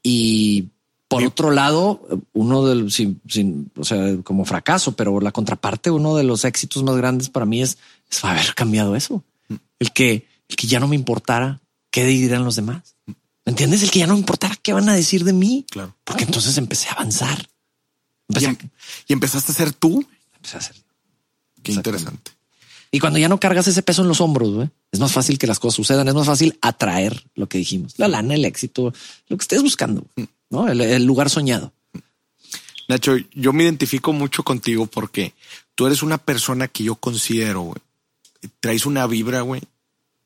[0.02, 0.70] Y
[1.12, 6.15] por otro lado, uno del, sin, sin, o sea, como fracaso, pero la contraparte, uno
[6.15, 7.78] de los éxitos más grandes para mí es,
[8.10, 9.21] es haber cambiado eso.
[9.80, 12.95] El que, el que ya no me importara qué dirán los demás.
[13.06, 13.84] ¿Me entiendes?
[13.84, 15.65] El que ya no me importara qué van a decir de mí.
[15.69, 15.93] Claro.
[16.06, 17.45] Porque entonces empecé a avanzar.
[18.30, 18.58] Y, a, em-
[19.08, 20.08] y empezaste a ser tú.
[20.36, 20.78] empecé a hacer.
[21.62, 22.32] Qué interesante.
[22.89, 25.47] Y cuando ya no cargas ese peso en los hombros, güey, es más fácil que
[25.47, 26.08] las cosas sucedan.
[26.08, 28.93] Es más fácil atraer lo que dijimos, la lana, el éxito,
[29.28, 30.06] lo que estés buscando,
[30.51, 31.73] no el, el lugar soñado.
[32.87, 35.33] Nacho, yo me identifico mucho contigo porque
[35.75, 37.81] tú eres una persona que yo considero, güey,
[38.59, 39.61] traes una vibra, güey,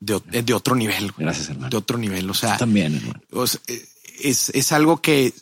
[0.00, 1.12] de, de otro nivel.
[1.12, 1.24] güey.
[1.24, 1.70] Gracias, hermano.
[1.70, 2.28] De otro nivel.
[2.28, 3.20] O sea, También, hermano.
[3.32, 3.60] o sea,
[4.20, 5.32] es, es algo que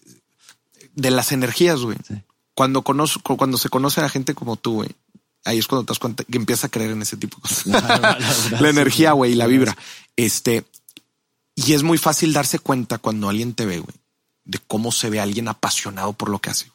[0.94, 1.96] de las energías, güey.
[2.06, 2.14] Sí.
[2.54, 4.90] Cuando conozco, cuando se conoce a gente como tú, güey,
[5.44, 7.66] ahí es cuando te das cuenta que empiezas a creer en ese tipo de cosas.
[8.60, 9.76] la energía, güey, y la vibra.
[10.16, 10.64] Este,
[11.56, 13.96] y es muy fácil darse cuenta cuando alguien te ve, güey,
[14.44, 16.70] de cómo se ve alguien apasionado por lo que hace.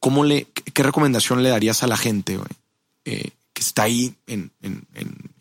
[0.00, 2.38] ¿Cómo le, qué recomendación le darías a la gente,
[3.04, 4.86] eh, que está ahí en, en-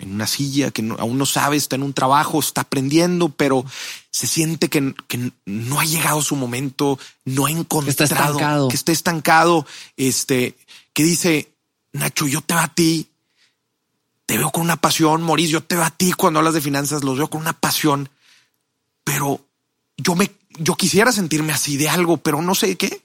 [0.09, 3.63] una silla, que no- aún no sabe, está en un trabajo, está aprendiendo, pero
[4.09, 8.67] se siente que, que no ha llegado su momento, no ha encontrado, está estancado.
[8.69, 10.57] que está estancado, este,
[10.93, 11.51] que dice,
[11.91, 13.07] Nacho, yo te veo a ti,
[14.25, 17.29] te veo con una pasión, Maurice, yo te ti cuando hablas de finanzas, los veo
[17.29, 18.09] con una pasión,
[19.03, 19.39] pero
[19.97, 23.01] yo me, yo quisiera sentirme así de algo, pero no sé qué.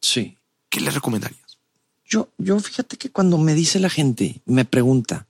[0.00, 0.36] Sí.
[0.68, 1.58] ¿Qué le recomendarías?
[2.04, 5.26] Yo, yo fíjate que cuando me dice la gente, me pregunta,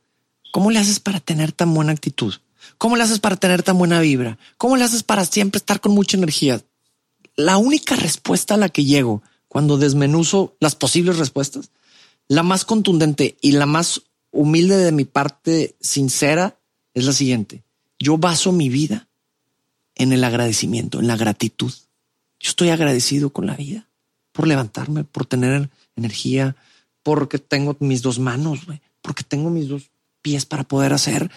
[0.52, 2.34] ¿cómo le haces para tener tan buena actitud?
[2.78, 4.38] ¿Cómo le haces para tener tan buena vibra?
[4.56, 6.62] ¿Cómo le haces para siempre estar con mucha energía?
[7.36, 11.70] La única respuesta a la que llego cuando desmenuzo las posibles respuestas,
[12.28, 16.56] la más contundente y la más humilde de mi parte sincera
[16.94, 17.62] es la siguiente.
[17.98, 19.08] Yo baso mi vida
[20.02, 21.72] en el agradecimiento, en la gratitud.
[22.40, 23.88] Yo estoy agradecido con la vida
[24.32, 26.56] por levantarme, por tener energía,
[27.02, 29.90] porque tengo mis dos manos, güey, porque tengo mis dos
[30.22, 31.30] pies para poder hacer.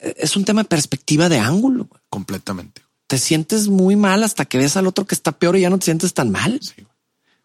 [0.00, 1.88] Es un tema de perspectiva de ángulo.
[2.08, 2.82] Completamente.
[3.06, 5.78] Te sientes muy mal hasta que ves al otro que está peor y ya no
[5.78, 6.60] te sientes tan mal.
[6.62, 6.86] Sí.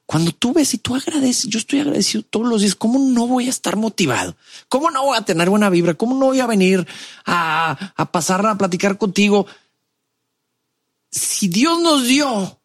[0.05, 2.75] Cuando tú ves y tú agradeces, yo estoy agradecido todos los días.
[2.75, 4.35] ¿Cómo no voy a estar motivado?
[4.67, 5.93] ¿Cómo no voy a tener buena vibra?
[5.93, 6.87] ¿Cómo no voy a venir
[7.25, 9.45] a, a pasar a platicar contigo?
[11.11, 12.59] Si Dios nos dio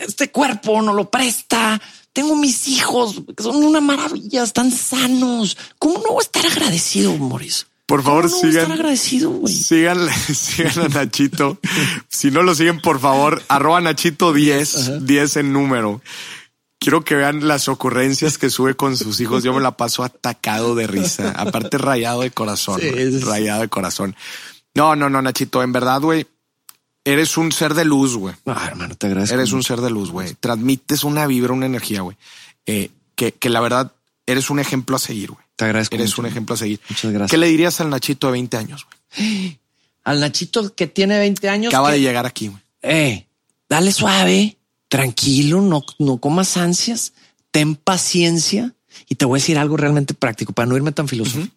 [0.00, 1.80] este cuerpo, nos lo presta.
[2.12, 5.56] Tengo mis hijos que son una maravilla, están sanos.
[5.78, 7.66] ¿Cómo no voy a estar agradecido, Mauricio?
[7.84, 8.62] Por favor, ¿Cómo no sigan.
[8.62, 9.54] estar agradecido, güey.
[9.54, 11.58] Sigan, sigan a Nachito.
[12.08, 16.00] si no lo siguen, por favor, arroba Nachito 10, 10 en número.
[16.78, 19.42] Quiero que vean las ocurrencias que sube con sus hijos.
[19.44, 21.32] Yo me la paso atacado de risa.
[21.36, 22.80] Aparte, rayado de corazón.
[22.80, 24.16] Sí, es- Rayado de corazón.
[24.74, 25.62] No, no, no, Nachito.
[25.62, 26.26] En verdad, güey,
[27.06, 28.34] eres un ser de luz, güey.
[28.44, 29.34] Ah, hermano, te agradezco.
[29.34, 30.34] Eres un ser de luz, güey.
[30.38, 32.16] Transmites una vibra, una energía, güey.
[32.66, 33.92] Eh, que, que la verdad
[34.26, 35.42] eres un ejemplo a seguir, güey.
[35.56, 35.94] Te agradezco.
[35.94, 36.20] Eres mucho.
[36.22, 36.80] un ejemplo a seguir.
[36.90, 37.30] Muchas gracias.
[37.30, 39.58] ¿Qué le dirías al Nachito de 20 años, güey?
[40.04, 41.72] Al Nachito que tiene 20 años.
[41.74, 42.60] Acaba que- de llegar aquí, güey.
[42.82, 43.26] eh,
[43.68, 44.56] dale suave,
[44.88, 47.12] tranquilo, no, no comas ansias,
[47.50, 48.72] ten paciencia.
[49.08, 51.54] Y te voy a decir algo realmente práctico para no irme tan filosófico.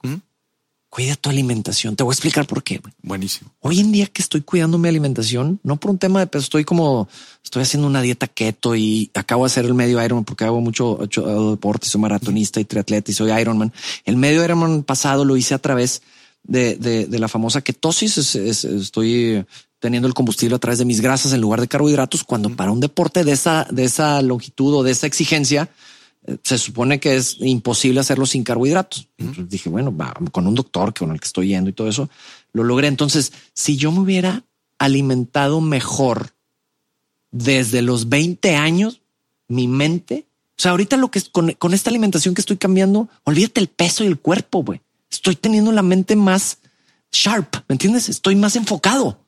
[0.90, 1.96] Cuida tu alimentación.
[1.96, 2.82] Te voy a explicar por qué.
[3.04, 3.52] Buenísimo.
[3.60, 6.66] Hoy en día que estoy cuidando mi alimentación, no por un tema de peso, estoy
[6.66, 7.08] como
[7.44, 10.98] estoy haciendo una dieta keto y acabo de hacer el medio Ironman porque hago mucho,
[11.00, 13.72] mucho, deporte, soy maratonista y triatleta y soy Ironman.
[14.04, 16.02] El medio Ironman pasado lo hice a través
[16.44, 18.18] de, de, de la famosa ketosis.
[18.18, 19.46] Es- es- estoy
[19.80, 22.80] teniendo el combustible a través de mis grasas en lugar de carbohidratos cuando para un
[22.80, 25.70] deporte de esa, de esa longitud o de esa exigencia,
[26.44, 29.08] se supone que es imposible hacerlo sin carbohidratos.
[29.18, 32.10] Entonces dije, bueno, va, con un doctor con el que estoy yendo y todo eso,
[32.54, 32.88] lo logré.
[32.88, 34.44] Entonces, si yo me hubiera
[34.78, 36.32] alimentado mejor
[37.32, 39.02] desde los 20 años,
[39.48, 40.26] mi mente,
[40.58, 43.68] o sea, ahorita lo que es con, con esta alimentación que estoy cambiando, olvídate el
[43.68, 44.82] peso y el cuerpo, güey.
[45.10, 46.60] Estoy teniendo la mente más
[47.12, 48.10] sharp, ¿me entiendes?
[48.10, 49.20] Estoy más enfocado.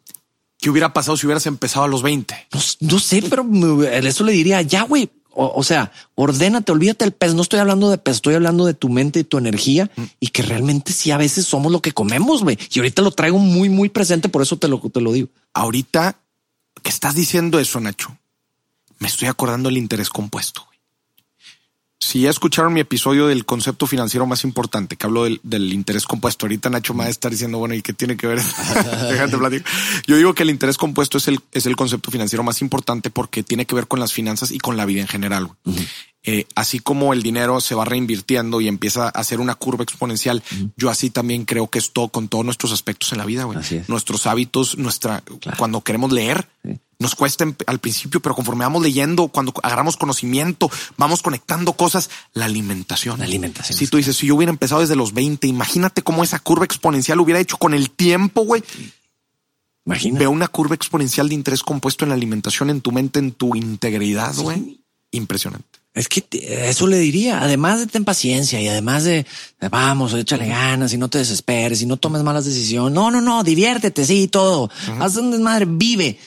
[0.60, 2.48] ¿Qué hubiera pasado si hubieras empezado a los 20?
[2.54, 3.44] No, no sé, pero
[3.92, 5.10] eso le diría ya, güey.
[5.34, 7.36] O, o sea, ordénate, olvídate el peso.
[7.36, 9.90] No estoy hablando de peso, estoy hablando de tu mente y tu energía
[10.20, 12.58] y que realmente sí a veces somos lo que comemos, güey.
[12.72, 15.30] Y ahorita lo traigo muy, muy presente, por eso te lo, te lo digo.
[15.54, 16.18] Ahorita
[16.84, 18.18] que estás diciendo eso, Nacho,
[19.00, 20.71] me estoy acordando del interés compuesto.
[22.04, 26.06] Si ya escucharon mi episodio del concepto financiero más importante, que hablo del, del interés
[26.06, 28.40] compuesto, ahorita Nacho me va diciendo, bueno, ¿y qué tiene que ver?
[29.10, 29.72] Déjate platicar.
[30.08, 33.44] Yo digo que el interés compuesto es el, es el concepto financiero más importante porque
[33.44, 35.52] tiene que ver con las finanzas y con la vida en general.
[36.24, 40.44] Eh, así como el dinero se va reinvirtiendo y empieza a hacer una curva exponencial,
[40.78, 43.60] yo así también creo que es todo con todos nuestros aspectos en la vida, güey.
[43.88, 45.24] Nuestros hábitos, nuestra,
[45.58, 46.48] cuando queremos leer,
[47.00, 52.46] nos cuesta al principio, pero conforme vamos leyendo, cuando agarramos conocimiento, vamos conectando cosas, la
[52.46, 53.18] alimentación.
[53.18, 53.76] La alimentación.
[53.76, 57.20] Si tú dices, si yo hubiera empezado desde los 20, imagínate cómo esa curva exponencial
[57.20, 58.64] hubiera hecho con el tiempo, güey.
[59.86, 60.20] Imagina.
[60.20, 63.56] Veo una curva exponencial de interés compuesto en la alimentación, en tu mente, en tu
[63.56, 64.80] integridad, güey.
[65.10, 65.81] Impresionante.
[65.94, 66.24] Es que
[66.70, 69.26] eso le diría, además de ten paciencia y además de
[69.70, 72.94] vamos, échale ganas y no te desesperes y no tomes malas decisiones.
[72.94, 74.70] No, no, no, diviértete, sí, todo.
[75.00, 76.18] Haz un desmadre, vive.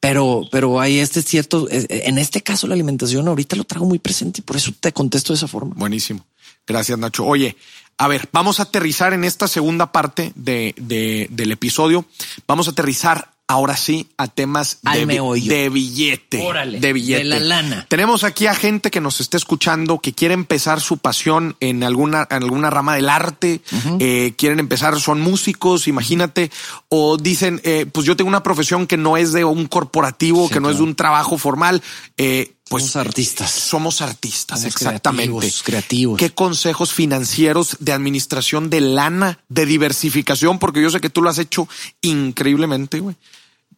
[0.00, 4.40] Pero, pero hay este cierto, en este caso la alimentación ahorita lo traigo muy presente
[4.40, 5.74] y por eso te contesto de esa forma.
[5.76, 6.24] Buenísimo.
[6.66, 7.26] Gracias, Nacho.
[7.26, 7.54] Oye,
[7.98, 12.06] a ver, vamos a aterrizar en esta segunda parte de, de, del episodio.
[12.46, 16.38] Vamos a aterrizar ahora sí a temas de, de, billete.
[16.78, 17.24] de billete.
[17.24, 17.84] De la lana.
[17.88, 22.28] Tenemos aquí a gente que nos está escuchando que quiere empezar su pasión en alguna,
[22.30, 23.60] en alguna rama del arte,
[23.98, 26.52] eh, quieren empezar, son músicos, imagínate,
[26.88, 30.60] o dicen, eh, pues yo tengo una profesión que no es de un corporativo, que
[30.60, 31.82] no es de un trabajo formal.
[32.18, 33.50] Eh, pues somos artistas.
[33.50, 35.24] Somos artistas, exactamente.
[35.26, 36.18] Creativos, creativos.
[36.18, 40.60] ¿Qué consejos financieros de administración de lana, de diversificación?
[40.60, 41.66] Porque yo sé que tú lo has hecho
[42.00, 43.16] increíblemente, güey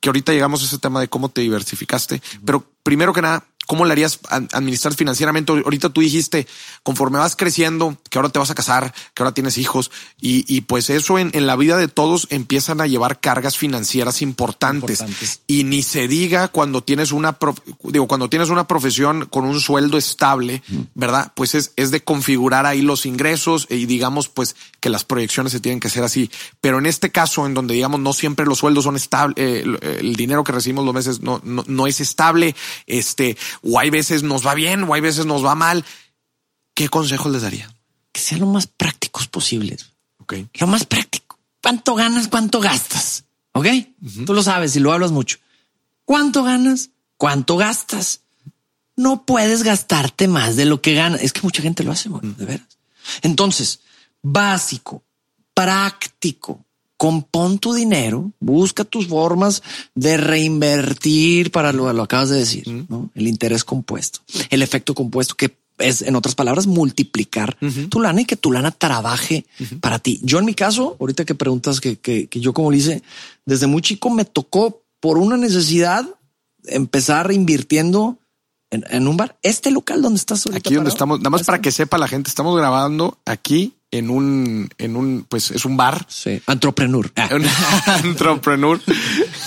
[0.02, 3.85] que ahorita llegamos a ese tema de cómo te diversificaste, pero primero que nada, ¿Cómo
[3.85, 5.53] le harías administrar financieramente?
[5.53, 6.46] Ahorita tú dijiste,
[6.83, 10.90] conforme vas creciendo, que ahora te vas a casar, que ahora tienes hijos, y, pues
[10.90, 15.05] eso en, la vida de todos empiezan a llevar cargas financieras importantes.
[15.46, 17.37] Y ni se diga cuando tienes una,
[17.85, 20.62] digo, cuando tienes una profesión con un sueldo estable,
[20.94, 21.33] ¿verdad?
[21.35, 25.61] Pues es, es de configurar ahí los ingresos y digamos pues que las proyecciones se
[25.61, 26.31] tienen que hacer así.
[26.61, 29.64] Pero en este caso, en donde digamos no siempre los sueldos son estables, eh,
[30.01, 32.55] el, dinero que recibimos los meses no, no, no es estable,
[32.87, 35.84] este, o hay veces nos va bien o hay veces nos va mal.
[36.74, 37.74] ¿Qué consejos les daría?
[38.12, 39.90] Que sean lo más prácticos posibles.
[40.18, 40.34] Ok.
[40.54, 41.38] Lo más práctico.
[41.62, 42.28] ¿Cuánto ganas?
[42.28, 43.24] ¿Cuánto gastas?
[43.52, 43.66] Ok.
[44.26, 45.38] Tú lo sabes y lo hablas mucho.
[46.04, 46.90] ¿Cuánto ganas?
[47.16, 48.22] ¿Cuánto gastas?
[48.96, 51.22] No puedes gastarte más de lo que ganas.
[51.22, 52.78] Es que mucha gente lo hace, de veras.
[53.22, 53.80] Entonces,
[54.22, 55.04] básico,
[55.54, 56.64] práctico,
[57.02, 59.60] compón tu dinero, busca tus formas
[59.96, 63.10] de reinvertir para lo, lo acabas de decir, ¿no?
[63.16, 67.56] El interés compuesto, el efecto compuesto que es, en otras palabras, multiplicar
[67.88, 69.44] tu lana y que tu lana trabaje
[69.80, 70.20] para ti.
[70.22, 73.02] Yo en mi caso, ahorita que preguntas que, que, que yo como le hice,
[73.46, 76.06] desde muy chico me tocó por una necesidad
[76.66, 78.16] empezar invirtiendo
[78.70, 79.36] en, en, un bar.
[79.42, 82.28] Este local donde estás ahorita Aquí donde estamos, nada más para que sepa la gente,
[82.28, 86.05] estamos grabando aquí en un, en un, pues es un bar.
[86.09, 86.40] Sí.
[86.48, 87.12] Entrepreneur.
[87.14, 87.28] Ah.
[88.05, 88.81] Entrepreneur.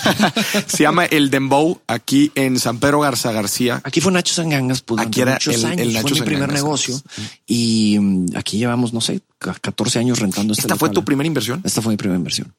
[0.66, 3.80] Se llama El Dembow aquí en San Pedro Garza García.
[3.82, 4.82] Aquí fue Nacho Sangangas.
[4.82, 6.98] Pues, aquí era el, el, Nacho fue mi primer negocio.
[7.44, 11.60] Y mm, aquí llevamos, no sé, 14 años rentando este ¿Esta fue tu primera inversión?
[11.64, 12.54] Esta fue mi primera inversión.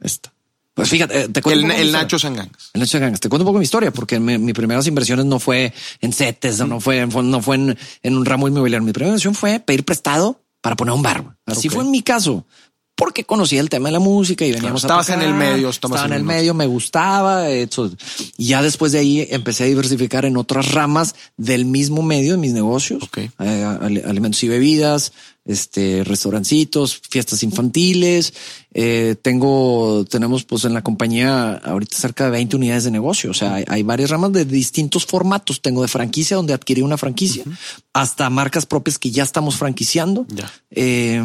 [0.00, 0.32] Esta.
[0.74, 1.66] Pues fíjate, eh, te cuento.
[1.66, 2.70] El, el Nacho Sangangas.
[2.72, 3.20] El Nacho Sangangas.
[3.20, 6.66] Te cuento un poco mi historia, porque mi, mis primeras inversiones no fue en CETES,
[6.66, 8.86] no fue, no fue en, en un ramo inmobiliario.
[8.86, 11.36] Mi primera inversión fue pedir prestado para poner un bar.
[11.44, 12.46] Así fue en mi caso,
[12.94, 16.04] porque conocía el tema de la música y veníamos estabas a en el medio, estaba
[16.04, 17.50] en el medio, me gustaba.
[17.50, 17.90] Eso.
[18.38, 22.38] Y ya después de ahí empecé a diversificar en otras ramas del mismo medio de
[22.38, 25.12] mis negocios, eh, alimentos y bebidas,
[25.44, 28.34] este, restaurancitos, fiestas infantiles.
[28.74, 33.30] Eh, tengo, tenemos pues en la compañía ahorita cerca de 20 unidades de negocio.
[33.30, 35.60] O sea, hay, varias ramas de distintos formatos.
[35.60, 37.44] Tengo de franquicia donde adquirí una franquicia
[37.92, 40.26] hasta marcas propias que ya estamos franquiciando.
[40.70, 41.20] Eh,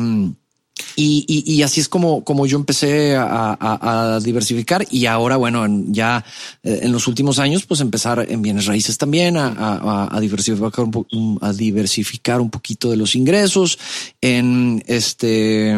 [0.95, 6.23] y, y, así es como, como yo empecé a, diversificar y ahora, bueno, ya
[6.63, 11.53] eh, en los últimos años, pues empezar en bienes raíces también, a, diversificar, un, a
[11.53, 13.77] diversificar un poquito de los ingresos
[14.21, 15.77] en este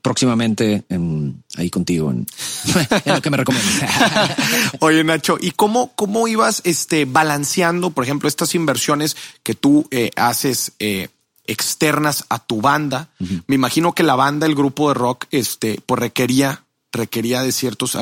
[0.00, 2.26] próximamente en, ahí contigo en,
[3.04, 3.90] lo que me recomiendas.
[4.80, 10.10] Oye, Nacho, ¿y cómo, cómo ibas este, balanceando, por ejemplo, estas inversiones que tú eh,
[10.16, 11.08] haces eh,
[11.46, 13.08] externas a tu banda.
[13.46, 17.96] Me imagino que la banda, el grupo de rock, este, pues requería, requería de ciertos,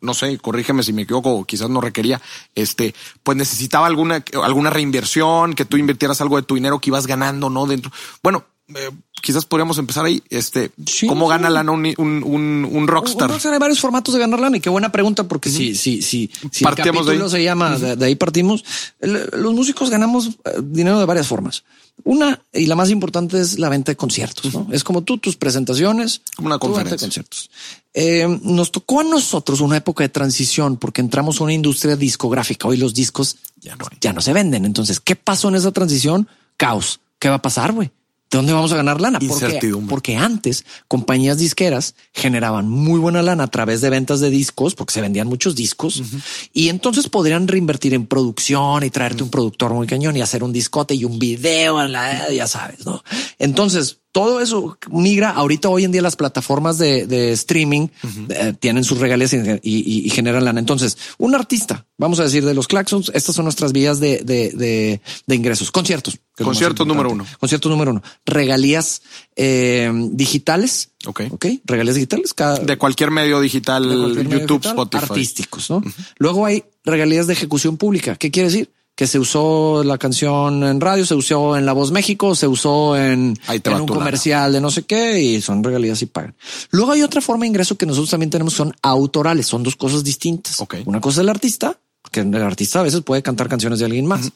[0.00, 2.20] no sé, corrígeme si me equivoco, quizás no requería,
[2.54, 7.06] este, pues necesitaba alguna, alguna reinversión, que tú invirtieras algo de tu dinero que ibas
[7.06, 7.66] ganando, ¿no?
[7.66, 7.90] Dentro.
[8.22, 8.90] Bueno, eh,
[9.22, 10.22] quizás podríamos empezar ahí.
[10.30, 11.30] Este, Sí, ¿cómo sí.
[11.30, 13.24] gana lana un, un, un, un rockstar?
[13.28, 16.02] Un rockstar hay varios formatos de ganar lana y qué buena pregunta porque si, si,
[16.02, 17.30] si, si el de capítulo ahí.
[17.30, 18.64] se llama, de, de ahí partimos,
[19.00, 21.64] el- los músicos ganamos eh, dinero de varias formas.
[22.04, 24.54] Una y la más importante es la venta de conciertos.
[24.54, 24.68] ¿no?
[24.70, 27.06] Es como tú, tus presentaciones, Como una venta de conferencia.
[27.06, 27.50] conciertos.
[27.92, 32.68] Eh, nos tocó a nosotros una época de transición porque entramos a una industria discográfica.
[32.68, 34.64] Hoy los discos Ya no ya no se venden.
[34.64, 36.28] Entonces, ¿qué pasó en esa transición?
[36.56, 37.00] Caos.
[37.18, 37.90] ¿Qué va a pasar, güey?
[38.30, 39.18] ¿De dónde vamos a ganar lana?
[39.18, 39.90] Porque, Incertidumbre.
[39.90, 44.92] porque antes compañías disqueras generaban muy buena lana a través de ventas de discos, porque
[44.92, 46.02] se vendían muchos discos
[46.52, 50.52] y entonces podrían reinvertir en producción y traerte un productor muy cañón y hacer un
[50.52, 53.02] discote y un video, en la, ya sabes, no?
[53.38, 57.86] Entonces todo eso migra ahorita hoy en día las plataformas de, de streaming
[58.30, 60.58] eh, tienen sus regalías y, y- y generan lana.
[60.58, 64.50] Entonces un artista, vamos a decir de los Claxons, estas son nuestras vías de, de,
[64.50, 66.18] de- de ingresos, conciertos.
[66.36, 67.24] Conciertos número uno.
[67.38, 68.02] Concierto número uno.
[68.26, 69.02] Regalías
[69.36, 70.90] eh, digitales.
[71.06, 71.22] Ok.
[71.30, 71.46] Ok.
[71.64, 72.34] Regalías digitales.
[72.34, 75.04] Cada, De cualquier medio digital, medio YouTube, digital, Spotify.
[75.10, 75.82] Artísticos, ¿no?
[76.18, 78.16] Luego hay regalías de ejecución pública.
[78.16, 78.70] ¿Qué quiere decir?
[78.98, 82.96] Que se usó la canción en radio, se usó en La Voz México, se usó
[82.96, 86.34] en, en un comercial de no sé qué y son regalías y pagan.
[86.72, 89.46] Luego hay otra forma de ingreso que nosotros también tenemos, son autorales.
[89.46, 90.60] Son dos cosas distintas.
[90.60, 90.78] Ok.
[90.86, 91.78] Una cosa es el artista,
[92.10, 94.32] que el artista a veces puede cantar canciones de alguien más.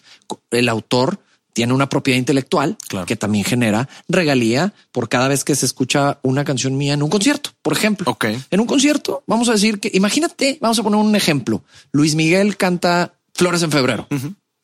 [0.52, 1.18] El autor
[1.54, 3.06] tiene una propiedad intelectual Claro.
[3.06, 7.10] que también genera regalía por cada vez que se escucha una canción mía en un
[7.10, 8.12] concierto, por ejemplo.
[8.52, 11.64] En un concierto, vamos a decir que, imagínate, vamos a poner un ejemplo.
[11.90, 14.06] Luis Miguel canta Flores en febrero.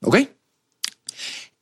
[0.03, 0.19] Ok.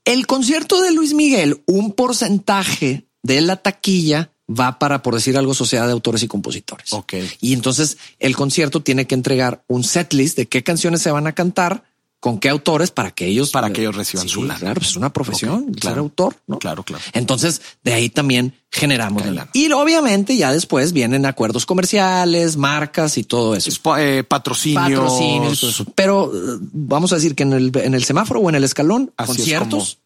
[0.05, 5.55] El concierto de Luis Miguel, un porcentaje de la taquilla va para, por decir algo,
[5.55, 6.92] sociedad de autores y compositores.
[6.92, 7.14] Ok.
[7.40, 11.35] Y entonces el concierto tiene que entregar un setlist de qué canciones se van a
[11.35, 11.85] cantar,
[12.27, 14.59] con qué autores para que ellos Para que ellos reciban Sí, su lana.
[14.59, 16.01] Claro, pues es una profesión, Ok, ser claro.
[16.01, 16.59] autor, ¿no?
[16.59, 17.01] Claro, claro.
[17.12, 19.49] Entonces, de ahí también generamos Cae lana.
[19.53, 23.71] Y obviamente ya después vienen acuerdos comerciales, marcas y todo eso.
[23.71, 24.83] Spo- eh, patrocinios.
[24.99, 25.85] Patrocinios y todo eso.
[25.95, 29.12] Pero eh, vamos a decir que en el, en el semáforo o en el escalón,
[29.17, 29.99] Así es conciertos,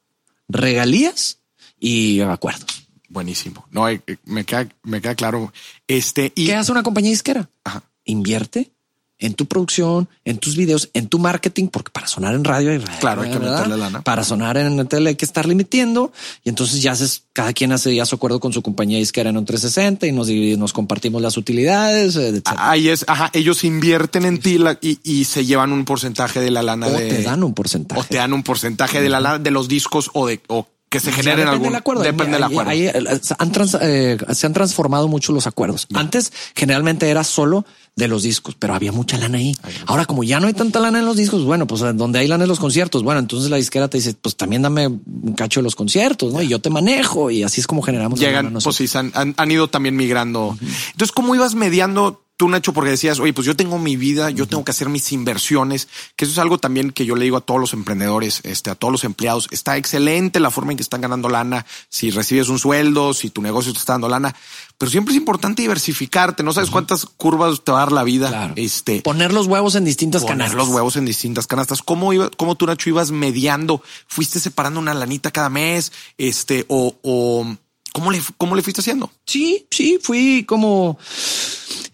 [0.48, 1.38] regalías
[1.78, 2.87] y acuerdos.
[3.09, 3.66] Buenísimo.
[3.70, 5.52] No, eh, me queda, me queda claro.
[5.88, 7.48] Este y ¿Qué hace una compañía disquera?
[7.64, 7.83] Ajá.
[8.04, 8.72] Invierte
[9.20, 12.78] en tu producción, en tus videos, en tu marketing, porque para sonar en radio, hay,
[13.00, 14.00] Claro, hay que meterle lana.
[14.02, 17.70] Para sonar en la tele hay que estarle metiendo y entonces ya haces, cada quien
[17.72, 20.72] hace ya su acuerdo con su compañía disquera en un 360 y nos, y nos
[20.72, 22.70] compartimos las utilidades, eh, etcétera.
[22.70, 26.50] ahí es, ajá, ellos invierten en ti la- y, y se llevan un porcentaje de
[26.50, 28.00] la lana o de te dan un porcentaje.
[28.00, 30.98] o te dan un porcentaje de la lana de los discos o de o que
[30.98, 32.02] se generen depende algún del acuerdo.
[32.02, 32.70] depende del Ahí- acuerdo.
[32.72, 35.87] ahí, eh, se han trans- eh, se han transformado mucho los acuerdos.
[35.94, 37.64] Antes generalmente era solo
[37.96, 39.55] de los discos, pero había mucha lana ahí.
[39.87, 42.44] Ahora, como ya no hay tanta lana en los discos, bueno, pues donde hay lana
[42.44, 45.64] en los conciertos, bueno, entonces la disquera te dice, pues también dame un cacho de
[45.64, 46.40] los conciertos, ¿no?
[46.40, 48.18] Y yo te manejo y así es como generamos.
[48.18, 50.57] Llegan, pues sí, han- han ido también migrando.
[50.92, 52.72] Entonces, ¿cómo ibas mediando tú, Nacho?
[52.72, 56.24] Porque decías, oye, pues yo tengo mi vida, yo tengo que hacer mis inversiones, que
[56.24, 58.92] eso es algo también que yo le digo a todos los emprendedores, este, a todos
[58.92, 59.46] los empleados.
[59.50, 63.42] Está excelente la forma en que están ganando lana, si recibes un sueldo, si tu
[63.42, 64.35] negocio te está dando lana,
[64.80, 66.42] pero siempre es importante diversificarte.
[66.42, 68.28] No sabes cuántas curvas te va a dar la vida.
[68.28, 68.54] Claro.
[68.56, 70.56] Este, Poner los huevos en distintas poner canastas.
[70.56, 71.82] los huevos en distintas canastas.
[71.82, 73.82] ¿Cómo iba, cómo tú, Nacho, ibas mediando?
[74.06, 75.92] ¿Fuiste separando una lanita cada mes?
[76.16, 77.44] Este, o, o
[77.92, 79.11] cómo le, cómo le fuiste haciendo?
[79.26, 80.98] Sí, sí, fui como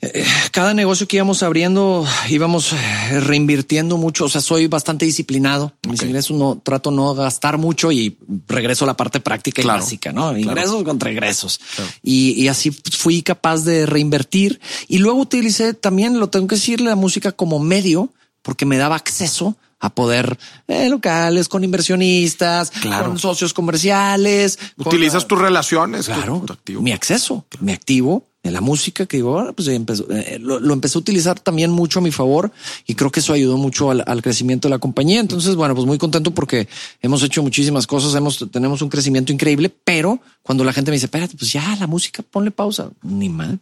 [0.00, 4.26] eh, cada negocio que íbamos abriendo íbamos eh, reinvirtiendo mucho.
[4.26, 5.72] O sea, soy bastante disciplinado.
[5.88, 6.06] Mis Ok.
[6.06, 10.12] ingresos no trato no gastar mucho y regreso a la parte práctica Claro, y básica,
[10.12, 11.60] no ingresos contra egresos.
[12.02, 16.80] Y, y así fui capaz de reinvertir y luego utilicé también, lo tengo que decir,
[16.80, 18.10] la música como medio
[18.42, 23.08] porque me daba acceso a poder eh, locales con inversionistas, Claro.
[23.08, 24.58] con socios comerciales.
[24.76, 26.06] con- Utilizas tus relaciones.
[26.06, 26.82] Claro, tu activo.
[26.82, 30.96] mi acceso, mi activo en la música que digo, pues empezó, eh, lo, lo empecé
[30.96, 32.52] a utilizar también mucho a mi favor
[32.86, 35.18] y creo que eso ayudó mucho al, al crecimiento de la compañía.
[35.18, 36.68] Entonces, bueno, pues muy contento porque
[37.02, 41.06] hemos hecho muchísimas cosas, hemos, tenemos un crecimiento increíble, pero cuando la gente me dice,
[41.06, 43.58] espérate, pues ya la música, ponle pausa, ni mal.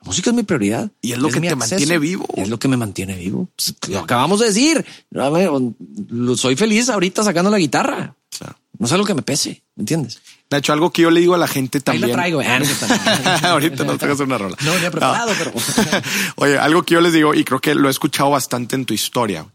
[0.00, 0.90] La música es mi prioridad.
[1.02, 2.26] Y es lo que te mantiene vivo.
[2.36, 3.48] Es lo que me mantiene vivo.
[3.56, 4.84] Pues, lo acabamos de decir.
[6.36, 8.14] Soy feliz ahorita sacando la guitarra.
[8.36, 8.56] Claro.
[8.78, 10.20] No es algo que me pese, ¿me entiendes?
[10.50, 12.08] Nacho, algo que yo le digo a la gente Ahí también.
[12.10, 12.40] la traigo.
[12.40, 13.48] Ah, no, no.
[13.48, 14.56] Ahorita nos traigas una rola.
[14.64, 15.52] No venía preparado, pero-
[16.36, 18.94] Oye, algo que yo les digo, y creo que lo he escuchado bastante en tu
[18.94, 19.46] historia.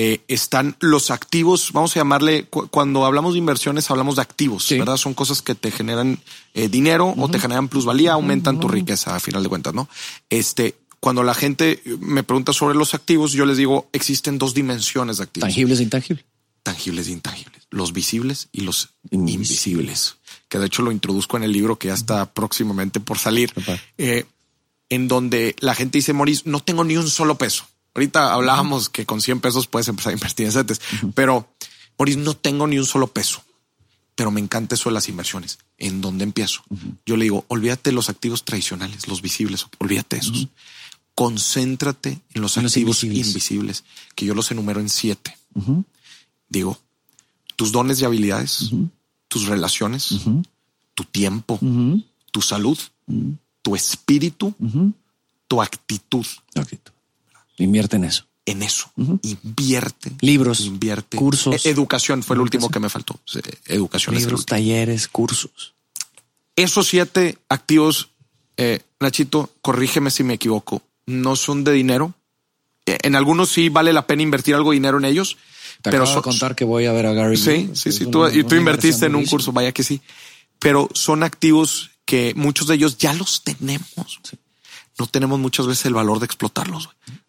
[0.00, 4.62] Eh, están los activos, vamos a llamarle, cu- cuando hablamos de inversiones, hablamos de activos,
[4.64, 4.78] Sí.
[4.78, 4.96] ¿verdad?
[4.96, 6.20] Son cosas que te generan
[6.54, 9.88] eh, dinero o te generan plusvalía, aumentan tu riqueza a final de cuentas, ¿no?
[10.30, 15.16] Este, cuando la gente me pregunta sobre los activos, yo les digo, existen dos dimensiones
[15.16, 15.48] de activos.
[15.48, 16.24] Tangibles e intangibles.
[16.62, 19.34] tangibles e intangibles, los visibles y los Invisibles.
[19.50, 20.16] invisibles,
[20.48, 23.52] que de hecho lo introduzco en el libro que ya está próximamente por salir,
[23.96, 24.26] eh,
[24.90, 27.64] en donde la gente dice, Moris, no tengo ni un solo peso.
[27.98, 30.80] Ahorita hablábamos que con 100 pesos puedes empezar a invertir en CETES,
[31.16, 31.52] pero
[31.98, 33.42] Moris, no tengo ni un solo peso,
[34.14, 35.58] pero me encanta eso de las inversiones.
[35.78, 36.62] ¿En dónde empiezo?
[37.04, 40.46] Yo le digo, olvídate de los activos tradicionales, los visibles, olvídate de esos.
[41.16, 43.26] Concéntrate en los En los activos invisibles.
[43.26, 43.84] invisibles.
[44.14, 45.36] que yo los enumero en siete.
[46.48, 46.78] Digo,
[47.56, 48.70] tus dones y habilidades,
[49.26, 50.20] tus relaciones,
[50.94, 51.58] tu tiempo,
[52.30, 52.78] tu salud,
[53.62, 54.54] tu espíritu,
[55.48, 56.26] tu actitud.
[57.58, 58.24] Invierte en eso.
[58.46, 58.90] En eso,
[59.22, 60.10] invierte.
[60.20, 61.18] Libros, invierte.
[61.18, 61.66] cursos.
[61.66, 63.20] E- educación fue el último que me faltó.
[63.66, 65.74] Educación Libros, talleres, cursos.
[66.56, 68.08] Esos siete activos,
[68.56, 72.14] eh, Nachito, corrígeme si me equivoco, no son de dinero.
[72.86, 75.36] Eh, En algunos sí vale la pena invertir algo de dinero en ellos,
[75.82, 77.36] Te pero acabo de contar que voy a ver a Gary.
[77.36, 78.04] Sí, sí, sí.
[78.04, 80.00] una- Tú, y tú invertiste en un curso, vaya que sí.
[80.58, 84.20] Pero son activos que muchos de ellos ya los tenemos.
[84.98, 86.88] No tenemos muchas veces el valor de explotarlos.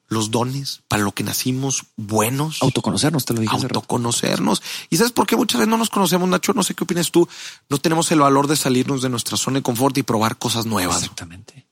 [0.10, 2.62] Los dones para lo que nacimos buenos.
[2.64, 4.62] Autoconocernos, te lo dije autoconocernos.
[4.90, 6.54] ¿Y sabes por qué muchas veces no nos conocemos, Nacho?
[6.54, 7.28] No sé qué opinas tú.
[7.70, 10.98] No tenemos el valor de salirnos de nuestra zona de confort y probar cosas nuevas.
[11.04, 11.68] Exactamente.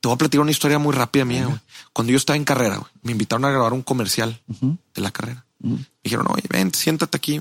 [0.00, 1.46] Te voy a platicar una historia muy rápida mía.
[1.46, 1.58] güey.
[1.92, 5.46] Cuando yo estaba en carrera, güey, me invitaron a grabar un comercial de la carrera.
[5.60, 7.40] Me dijeron, oye, ven, siéntate aquí.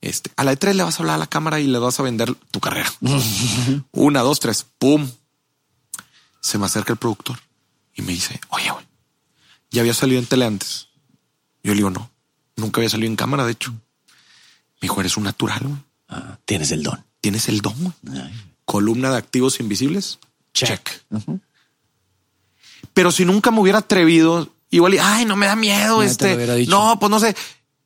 [0.00, 1.98] Este, a la de tres le vas a hablar a la cámara y le vas
[1.98, 2.92] a vender tu carrera.
[3.92, 5.08] Una, dos, tres, pum.
[6.40, 7.38] Se me acerca el productor
[7.94, 8.84] y me dice, oye, güey,
[9.70, 10.88] ya había salido en tele antes.
[11.62, 12.10] Yo le digo, no,
[12.56, 13.72] nunca había salido en cámara, de hecho.
[13.72, 15.84] Me dijo, eres un natural.
[16.08, 17.04] Ah, tienes el don.
[17.20, 17.94] Tienes el don.
[18.10, 18.32] Ay.
[18.64, 20.18] Columna de activos invisibles.
[20.54, 21.02] Check.
[22.94, 26.02] Pero si nunca me hubiera atrevido, igual, y, ay, no me da miedo.
[26.02, 27.34] Este, no, pues no sé.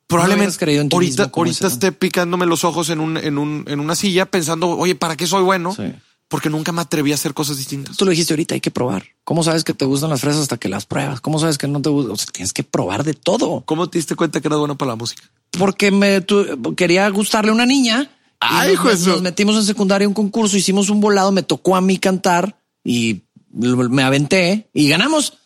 [0.07, 4.69] Probablemente ahorita, ahorita esté picándome los ojos en un, en un, en una silla pensando,
[4.69, 5.73] oye, ¿para qué soy bueno?
[5.73, 5.93] Sí.
[6.33, 7.95] Porque nunca me atreví a hacer cosas distintas.
[7.95, 9.03] Tú lo dijiste ahorita, hay que probar.
[9.23, 11.21] ¿Cómo sabes que te gustan las fresas hasta que las pruebas?
[11.21, 12.13] ¿Cómo sabes que no te gustan?
[12.13, 13.61] O sea, tienes que probar de todo.
[13.67, 15.21] ¿Cómo te diste cuenta que era bueno para la música?
[15.51, 18.09] Porque me tu- quería gustarle a una niña.
[18.39, 21.99] Ay, nos- Nos metimos en secundaria un concurso, hicimos un volado, me tocó a mí
[21.99, 23.21] cantar y
[23.51, 25.37] me aventé y ganamos.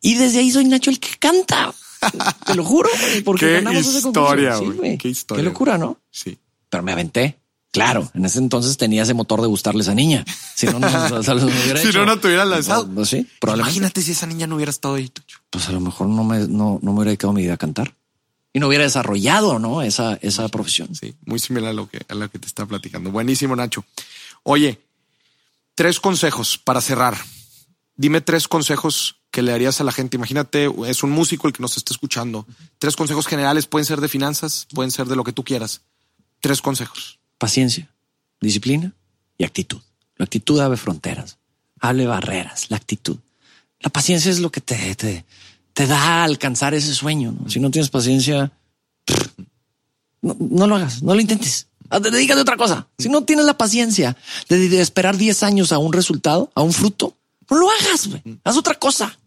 [0.00, 1.74] Y desde ahí soy Nacho el que canta.
[2.46, 2.88] Te lo juro,
[3.22, 4.30] porque Qué ganamos ese concurso.
[4.82, 4.98] Sí.
[4.98, 5.42] Qué historia.
[5.42, 5.98] Qué locura, ¿no?
[6.10, 6.38] Sí.
[6.70, 7.38] Pero me aventé.
[7.76, 10.24] Claro, en ese entonces tenía ese motor de gustarle a esa niña.
[10.54, 12.88] Si no, no, no, no lo hubiera Si no, no te hubieran lanzado.
[12.88, 13.26] Pues sí.
[13.42, 15.12] Imagínate si esa niña no hubiera estado ahí.
[15.50, 17.92] Pues a lo mejor no me, no, no me hubiera dedicado mi vida a cantar
[18.56, 19.82] y no hubiera desarrollado, ¿no?
[19.82, 20.94] Esa, esa profesión.
[20.94, 23.10] Sí, muy similar a lo que, a lo que te está platicando.
[23.10, 23.84] Buenísimo, Nacho.
[24.44, 24.80] Oye,
[25.74, 27.18] tres consejos para cerrar.
[27.96, 30.16] Dime tres consejos que le darías a la gente.
[30.16, 32.46] Imagínate, es un músico el que nos está escuchando.
[32.78, 35.82] Tres consejos generales pueden ser de finanzas, pueden ser de lo que tú quieras.
[36.40, 37.18] Tres consejos.
[37.38, 37.88] Paciencia,
[38.40, 38.92] disciplina
[39.38, 39.80] y actitud.
[40.16, 41.38] La actitud abre fronteras,
[41.80, 43.18] abre barreras, la actitud.
[43.80, 45.24] La paciencia es lo que te, te,
[45.72, 47.36] te da a alcanzar ese sueño.
[47.38, 47.50] ¿no?
[47.50, 48.50] Si no tienes paciencia,
[50.22, 51.66] no, no lo hagas, no lo intentes.
[51.90, 52.88] Ah, Dedícate a otra cosa.
[52.98, 54.16] Si no tienes la paciencia
[54.48, 57.16] de, esperar 10 años a un resultado, a un fruto,
[57.50, 58.08] no lo hagas.
[58.44, 59.18] Haz otra cosa.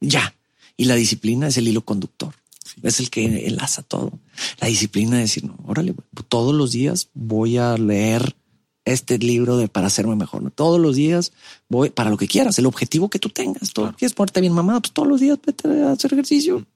[0.00, 0.34] Ya.
[0.76, 2.34] Y la disciplina es el hilo conductor.
[2.82, 4.18] Es el que enlaza todo.
[4.60, 8.36] La disciplina de decir, no, órale, güey, todos los días voy a leer
[8.84, 10.42] este libro de para hacerme mejor.
[10.42, 10.50] ¿no?
[10.50, 11.32] Todos los días
[11.68, 13.72] voy para lo que quieras, el objetivo que tú tengas.
[13.72, 14.80] Todo, ¿Quieres ponerte bien mamado?
[14.80, 16.66] Pues todos los días vete a hacer ejercicio.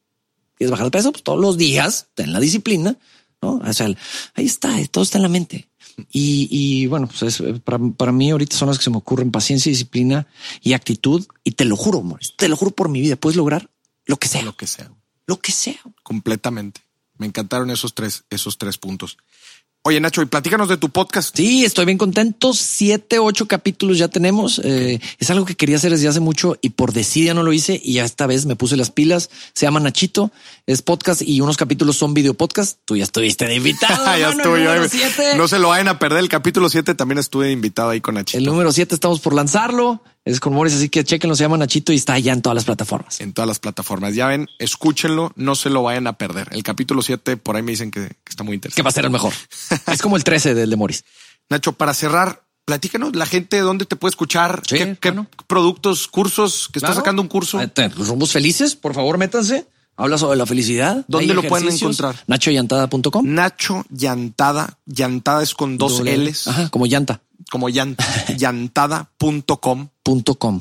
[0.57, 1.11] ¿Quieres bajar de peso?
[1.13, 2.99] Pues todos los días ten la disciplina.
[3.41, 3.61] ¿no?
[3.65, 3.87] O sea,
[4.35, 5.69] ahí está, todo está en la mente.
[6.11, 9.31] Y, y bueno, pues es- para, para mí ahorita son las que se me ocurren
[9.31, 10.27] paciencia, disciplina
[10.63, 11.25] y actitud.
[11.45, 13.71] Y te lo juro, Morris, te lo juro por mi vida, puedes lograr
[14.07, 14.91] lo que sea, Lo que sea.
[15.27, 15.81] Lo que sea.
[16.03, 16.81] Completamente.
[17.19, 19.17] Me encantaron esos tres, esos tres puntos.
[19.85, 21.37] Oye, Nacho, y platícanos de tu podcast.
[21.37, 22.53] Sí, estoy bien contento.
[22.55, 24.61] Siete, ocho capítulos ya tenemos.
[24.63, 27.81] Eh, es algo que quería hacer desde hace mucho y por desidia no lo hice
[27.83, 29.29] y ya esta vez me puse las pilas.
[29.55, 30.31] Se llama Nachito,
[30.67, 32.79] es podcast y unos capítulos son video podcast.
[32.85, 34.05] Tú ya estuviste de invitado.
[34.19, 34.89] ya estuve yo.
[34.89, 35.37] siete.
[35.37, 36.21] No se lo vayan a perder.
[36.21, 38.39] El capítulo 7 también estuve invitado ahí con Nachito.
[38.39, 40.01] El número siete estamos por lanzarlo.
[40.25, 41.35] Es con Morris, así que chequenlo.
[41.35, 43.21] Se llama Nachito y está ya en todas las plataformas.
[43.21, 44.15] en todas las plataformas.
[44.15, 46.49] Ya ven, escúchenlo, no se lo vayan a perder.
[46.53, 48.83] El capítulo 7 por ahí me dicen que, que está muy Que interesante.
[48.83, 49.33] va a ser el mejor.
[49.93, 51.05] es como el 13 del de Morris.
[51.51, 55.27] Nacho, para cerrar, platícanos la gente dónde te puede escuchar, Sí, qué, qué bueno.
[55.49, 57.01] productos, cursos, que estás Claro.
[57.01, 57.59] sacando un curso.
[57.59, 59.67] Ah, Los rumbos felices, por favor, métanse.
[59.97, 61.05] Habla sobre la felicidad.
[61.09, 62.15] ¿Dónde lo pueden encontrar?
[62.27, 63.25] Nachoyantada.com.
[63.27, 67.21] Nacho Llantada, Llantada es con dos Doble- L's, Ajá, como llanta.
[67.53, 67.95] Como llan-
[68.39, 69.89] llantada.com.
[70.39, 70.61] Com.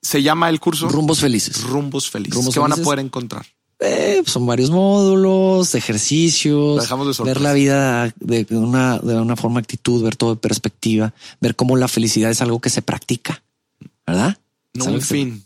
[0.00, 1.62] Se llama el curso Rumbos felices.
[1.64, 2.34] Rumbos Felices.
[2.36, 2.84] Rumbos que van a Felices.
[2.86, 3.44] poder encontrar.
[3.80, 9.60] Eh, son varios módulos, ejercicios, dejamos de ver la vida de una, de una forma
[9.60, 13.42] actitud, ver todo de perspectiva, ver cómo la felicidad es algo que se practica,
[14.06, 14.38] ¿verdad?
[14.72, 15.44] No un se- fin.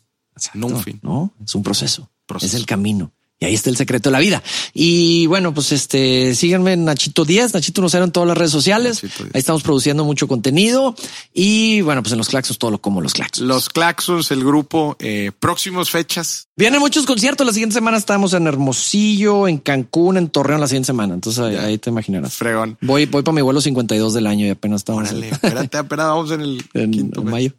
[0.55, 1.01] No un fin.
[1.03, 2.09] No, es un proceso.
[2.27, 2.55] Proceso.
[2.55, 3.11] Es el camino.
[3.43, 4.43] Y ahí está el secreto de la vida.
[4.75, 9.03] Y bueno, pues este, síganme en Nachito 10, Nachito Nocero en todas las redes sociales.
[9.03, 9.35] Nachito 10.
[9.35, 10.95] Ahí estamos produciendo mucho contenido.
[11.33, 13.43] Y bueno, pues en los claxos todo lo como los claxos.
[13.47, 16.49] Los Claxons, el grupo, eh, próximos fechas.
[16.55, 17.47] Vienen muchos conciertos.
[17.47, 21.15] La siguiente semana estamos en Hermosillo, en Cancún, en Torreón la siguiente semana.
[21.15, 22.35] Entonces ahí, te imaginarás.
[22.35, 22.77] Fregón.
[22.83, 26.31] Voy, voy para mi vuelo 52 del año y apenas estamos Órale, espérate, apenas vamos
[26.33, 27.33] en el en, quinto en mes.
[27.33, 27.53] mayo.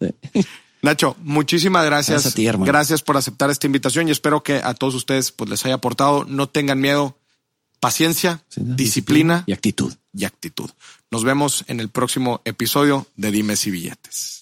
[0.82, 2.16] Nacho, muchísimas gracias.
[2.24, 2.66] Gracias a ti, hermano.
[2.72, 6.26] Gracias por aceptar esta invitación y espero que a todos ustedes pues, les haya aportado.
[6.26, 7.18] No tengan miedo,
[7.80, 8.76] paciencia, Sí, ¿no?
[8.76, 9.94] disciplina y actitud.
[10.14, 10.70] y actitud.
[11.12, 14.41] Nos vemos en el próximo episodio de Dimes y Billetes.